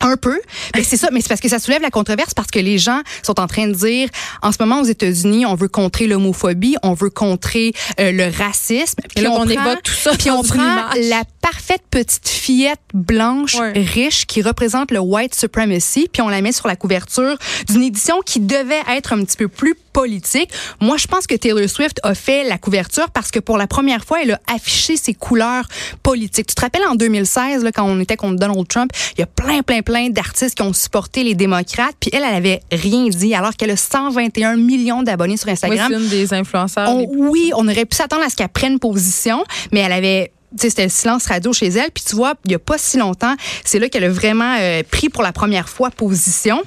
Un 0.00 0.16
peu, 0.16 0.38
mais 0.74 0.84
c'est 0.84 0.96
ça, 0.96 1.08
mais 1.12 1.20
c'est 1.20 1.28
parce 1.28 1.40
que 1.40 1.48
ça 1.48 1.58
soulève 1.58 1.82
la 1.82 1.90
controverse 1.90 2.34
parce 2.34 2.50
que 2.50 2.58
les 2.58 2.78
gens 2.78 3.00
sont 3.22 3.40
en 3.40 3.46
train 3.46 3.66
de 3.68 3.72
dire 3.72 4.08
en 4.42 4.52
ce 4.52 4.56
moment 4.60 4.80
aux 4.80 4.84
États-Unis, 4.84 5.46
on 5.46 5.54
veut 5.54 5.68
contrer 5.68 6.06
l'homophobie, 6.06 6.76
on 6.82 6.94
veut 6.94 7.10
contrer 7.10 7.72
euh, 8.00 8.12
le 8.12 8.30
racisme, 8.36 9.00
puis 9.14 9.24
là, 9.24 9.30
on, 9.30 9.42
on 9.42 9.46
prend, 9.46 9.50
évoque 9.50 9.82
tout 9.82 9.92
ça 9.92 10.12
puis 10.18 10.30
on 10.30 10.42
prend 10.42 10.76
la 10.96 11.22
parfaite 11.40 11.82
petite 11.90 12.28
fillette 12.28 12.80
blanche 12.94 13.56
Ouais. 13.56 13.72
riche 13.72 14.26
qui 14.26 14.42
représente 14.42 14.90
le 14.90 14.98
white 14.98 15.34
supremacy, 15.34 16.08
puis 16.12 16.20
on 16.20 16.28
la 16.28 16.42
met 16.42 16.52
sur 16.52 16.66
la 16.68 16.76
couverture 16.76 17.38
d'une 17.68 17.82
édition 17.82 18.20
qui 18.24 18.40
devait 18.40 18.82
être 18.88 19.12
un 19.12 19.24
petit 19.24 19.36
peu 19.36 19.48
plus 19.48 19.74
politique. 19.92 20.50
Moi, 20.78 20.98
je 20.98 21.06
pense 21.06 21.26
que 21.26 21.34
Taylor 21.34 21.66
Swift 21.70 22.00
a 22.02 22.14
fait 22.14 22.44
la 22.44 22.58
couverture 22.58 23.08
parce 23.10 23.30
que 23.30 23.38
pour 23.38 23.56
la 23.56 23.66
première 23.66 24.04
fois, 24.04 24.18
elle 24.22 24.32
a 24.32 24.40
affiché 24.46 24.98
ses 24.98 25.14
couleurs 25.14 25.66
politiques. 26.02 26.48
Tu 26.48 26.54
te 26.54 26.60
rappelles 26.60 26.86
en 26.86 26.96
2016, 26.96 27.64
là, 27.64 27.72
quand 27.72 27.84
on 27.84 27.98
était 28.00 28.16
contre 28.16 28.38
Donald 28.38 28.68
Trump, 28.68 28.90
il 29.16 29.20
y 29.20 29.22
a 29.22 29.26
plein, 29.26 29.62
plein, 29.62 29.80
plein 29.86 30.10
d'artistes 30.10 30.56
qui 30.56 30.62
ont 30.62 30.72
supporté 30.74 31.22
les 31.22 31.34
démocrates, 31.34 31.94
puis 31.98 32.10
elle, 32.12 32.24
elle 32.28 32.34
avait 32.34 32.60
rien 32.70 33.08
dit, 33.08 33.34
alors 33.34 33.54
qu'elle 33.56 33.70
a 33.70 33.76
121 33.76 34.56
millions 34.56 35.02
d'abonnés 35.02 35.36
sur 35.38 35.48
Instagram. 35.48 35.88
c'est 35.90 35.96
une 35.98 36.08
des 36.08 36.34
influenceurs. 36.34 36.90
On- 36.90 37.06
plus- 37.06 37.28
oui, 37.30 37.52
on 37.56 37.66
aurait 37.68 37.86
pu 37.86 37.96
s'attendre 37.96 38.24
à 38.24 38.28
ce 38.28 38.36
qu'elle 38.36 38.48
prenne 38.48 38.78
position, 38.78 39.44
mais 39.72 39.80
elle 39.80 39.92
avait 39.92 40.32
tu 40.52 40.62
sais, 40.62 40.70
c'était 40.70 40.84
le 40.84 40.90
silence 40.90 41.26
radio 41.26 41.52
chez 41.52 41.66
elle. 41.66 41.90
Puis 41.92 42.04
tu 42.08 42.14
vois, 42.16 42.34
il 42.46 42.52
y 42.52 42.54
a 42.54 42.58
pas 42.58 42.78
si 42.78 42.96
longtemps, 42.96 43.34
c'est 43.64 43.78
là 43.78 43.88
qu'elle 43.88 44.04
a 44.04 44.08
vraiment 44.08 44.56
euh, 44.58 44.82
pris 44.90 45.08
pour 45.08 45.22
la 45.22 45.32
première 45.32 45.68
fois 45.68 45.90
position. 45.90 46.62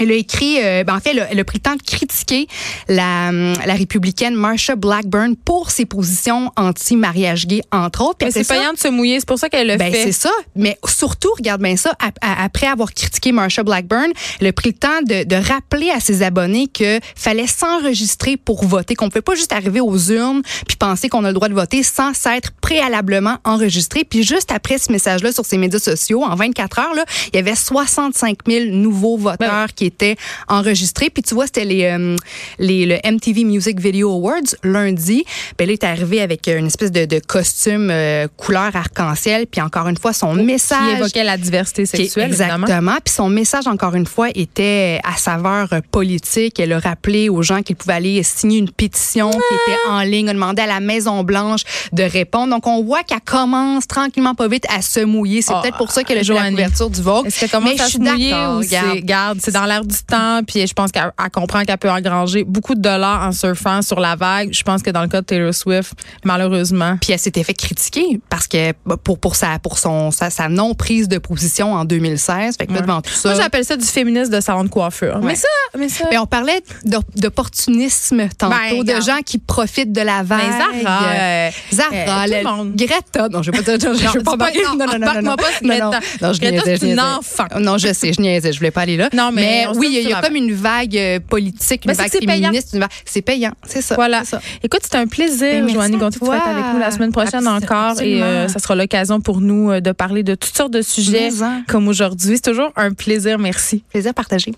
Elle 0.00 0.10
a 0.10 0.14
écrit, 0.14 0.58
euh, 0.62 0.84
ben 0.84 0.96
en 0.96 1.00
fait, 1.00 1.10
elle 1.10 1.20
a, 1.20 1.30
elle 1.30 1.40
a 1.40 1.44
pris 1.44 1.58
le 1.58 1.62
temps 1.62 1.76
de 1.76 1.82
critiquer 1.82 2.46
la, 2.88 3.28
hum, 3.30 3.54
la 3.66 3.74
républicaine 3.74 4.34
Marsha 4.34 4.76
Blackburn 4.76 5.34
pour 5.36 5.70
ses 5.70 5.84
positions 5.86 6.50
anti-mariage 6.56 7.46
gay, 7.46 7.62
entre 7.72 8.02
autres. 8.02 8.18
Puis 8.18 8.26
Mais 8.26 8.32
c'est 8.32 8.44
ça- 8.44 8.54
payant 8.54 8.72
de 8.72 8.78
se 8.78 8.88
mouiller. 8.88 9.18
C'est 9.20 9.28
pour 9.28 9.38
ça 9.38 9.48
qu'elle 9.48 9.66
le 9.68 9.76
ben, 9.76 9.92
fait. 9.92 10.04
c'est 10.04 10.12
ça. 10.12 10.30
Mais 10.56 10.78
surtout, 10.86 11.30
regarde 11.36 11.62
bien 11.62 11.76
ça, 11.76 11.92
ap- 11.98 12.18
a- 12.20 12.44
après 12.44 12.66
avoir 12.66 12.92
critiqué 12.92 13.32
Marsha 13.32 13.62
Blackburn, 13.62 14.10
elle 14.40 14.46
a 14.46 14.52
pris 14.52 14.70
le 14.70 14.74
temps 14.78 15.02
de, 15.06 15.24
de 15.24 15.36
rappeler 15.36 15.90
à 15.90 16.00
ses 16.00 16.22
abonnés 16.22 16.66
que 16.68 17.00
fallait 17.16 17.46
s'enregistrer 17.46 18.36
pour 18.36 18.64
voter, 18.64 18.94
qu'on 18.94 19.06
ne 19.06 19.10
pouvait 19.10 19.22
pas 19.22 19.34
juste 19.34 19.52
arriver 19.52 19.80
aux 19.80 19.98
urnes 19.98 20.42
puis 20.66 20.76
penser 20.76 21.08
qu'on 21.08 21.24
a 21.24 21.28
le 21.28 21.34
droit 21.34 21.48
de 21.48 21.54
voter 21.54 21.82
sans 21.82 22.14
s'être 22.14 22.52
préalablement 22.60 23.36
enregistré. 23.44 24.04
Puis 24.04 24.22
juste 24.22 24.52
après 24.52 24.78
ce 24.78 24.92
message-là 24.92 25.32
sur 25.32 25.44
ses 25.44 25.58
médias 25.58 25.78
sociaux, 25.78 26.22
en 26.24 26.34
24 26.34 26.78
heures, 26.78 26.94
là, 26.94 27.04
il 27.32 27.36
y 27.36 27.38
avait 27.38 27.54
65 27.54 28.38
000 28.46 28.64
nouveaux 28.70 29.16
voteurs 29.16 29.68
qui 29.74 29.86
étaient 29.88 30.16
enregistrés. 30.48 31.10
Puis 31.10 31.22
tu 31.22 31.34
vois, 31.34 31.46
c'était 31.46 31.64
les, 31.64 31.84
euh, 31.84 32.16
les, 32.58 32.86
le 32.86 32.96
MTV 33.04 33.44
Music 33.44 33.80
Video 33.80 34.10
Awards 34.12 34.54
lundi. 34.62 35.24
Ben 35.58 35.66
là, 35.66 35.72
il 35.72 35.74
est 35.74 35.84
arrivé 35.84 36.20
avec 36.20 36.46
une 36.48 36.66
espèce 36.66 36.92
de, 36.92 37.04
de 37.04 37.18
costume 37.18 37.90
euh, 37.90 38.26
couleur 38.36 38.74
arc-en-ciel. 38.74 39.46
Puis 39.46 39.60
encore 39.60 39.88
une 39.88 39.96
fois, 39.98 40.12
son 40.12 40.36
Qui 40.36 40.42
message... 40.44 40.98
évoquait 40.98 41.24
la 41.24 41.36
diversité 41.36 41.82
qui 41.82 41.88
sexuelle, 41.88 42.28
évidemment. 42.30 42.64
Exactement. 42.66 42.96
Puis 43.04 43.14
son 43.14 43.28
message, 43.28 43.66
encore 43.66 43.94
une 43.94 44.06
fois, 44.06 44.28
était 44.34 45.00
à 45.04 45.16
saveur 45.16 45.72
euh, 45.72 45.80
politique. 45.90 46.58
Elle 46.60 46.72
a 46.72 46.78
rappelé 46.78 47.28
aux 47.28 47.42
gens 47.42 47.62
qu'ils 47.62 47.76
pouvaient 47.76 47.94
aller 47.94 48.22
signer 48.22 48.58
une 48.58 48.70
pétition 48.70 49.30
qui 49.30 49.36
était 49.36 49.78
en 49.90 50.00
ligne, 50.02 50.28
a 50.28 50.32
demandé 50.34 50.62
à 50.62 50.66
la 50.66 50.80
Maison-Blanche 50.80 51.62
de 51.92 52.02
répondre. 52.02 52.50
Donc, 52.54 52.66
on 52.66 52.82
voit 52.82 53.02
qu'elle 53.02 53.20
commence 53.20 53.86
tranquillement, 53.86 54.34
pas 54.34 54.48
vite, 54.48 54.64
à 54.74 54.82
se 54.82 55.00
mouiller. 55.00 55.42
C'est 55.42 55.52
Ah, 55.54 55.60
peut-être 55.62 55.76
pour 55.78 55.90
ça 55.90 56.04
qu'elle 56.04 56.18
a 56.18 56.22
joué 56.22 56.34
la 56.36 56.42
Joanie. 56.42 56.56
couverture 56.56 56.90
du 56.90 57.02
Vogue. 57.02 57.26
Est-ce 57.26 57.40
qu'elle 57.40 57.50
commence 57.50 57.72
Mais 57.74 57.80
à 57.80 57.86
se 57.88 57.98
mouiller 57.98 58.34
ou 58.34 58.58
regarde. 58.58 59.38
c'est 59.42 59.50
dans 59.52 59.64
l'air 59.68 59.84
du 59.84 59.96
temps, 60.06 60.40
puis 60.46 60.66
je 60.66 60.72
pense 60.74 60.90
qu'elle 60.90 61.12
elle 61.22 61.30
comprend 61.30 61.62
qu'elle 61.64 61.78
peut 61.78 61.90
engranger 61.90 62.44
beaucoup 62.44 62.74
de 62.74 62.80
dollars 62.80 63.26
en 63.28 63.32
surfant 63.32 63.82
sur 63.82 64.00
la 64.00 64.16
vague. 64.16 64.48
Je 64.52 64.62
pense 64.62 64.82
que 64.82 64.90
dans 64.90 65.02
le 65.02 65.08
cas 65.08 65.20
de 65.20 65.26
Taylor 65.26 65.54
Swift, 65.54 65.92
malheureusement, 66.24 66.96
Puis 67.00 67.12
elle 67.12 67.18
s'était 67.18 67.44
fait 67.44 67.54
critiquer 67.54 68.20
parce 68.28 68.46
que 68.48 68.72
bah, 68.86 68.96
pour 69.02 69.18
pour 69.18 69.36
sa 69.36 69.58
pour 69.58 69.78
son 69.78 70.10
sa, 70.10 70.30
sa 70.30 70.48
non 70.48 70.74
prise 70.74 71.08
de 71.08 71.18
position 71.18 71.74
en 71.74 71.84
2016. 71.84 72.56
Fait 72.58 72.66
que 72.66 72.72
là, 72.72 72.80
devant 72.80 73.00
tout 73.00 73.10
ça. 73.12 73.30
moi 73.30 73.40
j'appelle 73.40 73.64
ça 73.64 73.76
du 73.76 73.84
féminisme 73.86 74.32
de 74.32 74.40
salon 74.40 74.64
de 74.64 74.68
coiffure. 74.68 75.16
Ouais. 75.16 75.26
Mais 75.28 75.34
ça, 75.36 75.48
mais 75.78 75.88
ça. 75.88 76.06
Ben, 76.10 76.18
on 76.20 76.26
parlait 76.26 76.62
d'op- 76.84 77.04
d'opportunisme 77.16 78.28
tantôt, 78.38 78.54
Ben, 78.84 78.96
de 78.96 79.00
gens 79.00 79.18
qui 79.24 79.38
profitent 79.38 79.92
de 79.92 80.00
la 80.00 80.22
vague. 80.22 80.38
Mais 80.72 80.82
Zara, 80.82 81.02
euh, 81.12 81.50
Zara, 81.72 82.24
euh. 82.26 82.70
Greta, 82.74 83.28
non, 83.28 83.42
je 83.42 83.50
vais 83.50 83.62
pas 83.62 83.76
dire, 83.76 83.94
je, 83.94 83.98
je 83.98 84.12
veux 84.18 84.22
pas 84.22 84.32
tu 84.32 84.38
parler. 84.38 84.62
vas- 84.62 84.68
non, 84.70 84.76
Non, 84.78 84.86
non, 84.86 84.98
non, 84.98 85.06
non, 85.14 85.22
non, 85.22 85.36
Greta. 85.62 85.84
non, 85.84 85.90
non, 85.90 86.32
je. 86.32 87.58
Non, 87.58 87.78
sais, 87.78 88.12
je 88.12 88.20
niaisais, 88.20 88.52
je 88.52 88.58
voulais 88.58 88.70
pas 88.70 88.82
aller 88.82 88.96
là. 88.96 89.08
Non, 89.12 89.30
mais 89.32 89.57
oui, 89.76 89.88
il 90.02 90.08
y 90.08 90.12
a- 90.12 90.20
comme 90.20 90.36
une 90.36 90.52
vague 90.52 90.96
euh, 90.96 91.20
politique, 91.20 91.84
une 91.84 91.92
c'est 91.92 91.96
vague 92.02 92.10
c'est 92.12 92.24
féministe, 92.24 92.78
c'est 93.04 93.22
payant, 93.22 93.52
c'est 93.66 93.82
ça. 93.82 93.94
Voilà. 93.94 94.22
c'est. 94.24 94.36
Écoute, 94.62 94.80
c'était 94.82 94.96
un 94.98 95.06
plaisir, 95.06 95.64
Ben, 95.64 95.68
Joannie 95.68 95.96
Gontier, 95.96 96.20
de 96.20 96.26
être 96.26 96.46
avec 96.48 96.64
nous 96.74 96.78
la 96.80 96.90
semaine 96.90 97.12
prochaine 97.12 97.46
encore. 97.48 98.00
Et 98.00 98.22
euh, 98.22 98.48
ça 98.48 98.58
sera 98.58 98.74
l'occasion 98.74 99.20
pour 99.20 99.40
nous 99.40 99.70
euh, 99.70 99.80
de 99.80 99.92
parler 99.92 100.22
de 100.22 100.34
toutes 100.34 100.56
sortes 100.56 100.72
de 100.72 100.82
sujets 100.82 101.30
comme 101.66 101.88
aujourd'hui. 101.88 102.36
C'est 102.36 102.50
toujours 102.50 102.72
un 102.76 102.92
plaisir. 102.92 103.38
Merci. 103.38 103.82
Plaisir 103.90 104.14
partagé. 104.14 104.52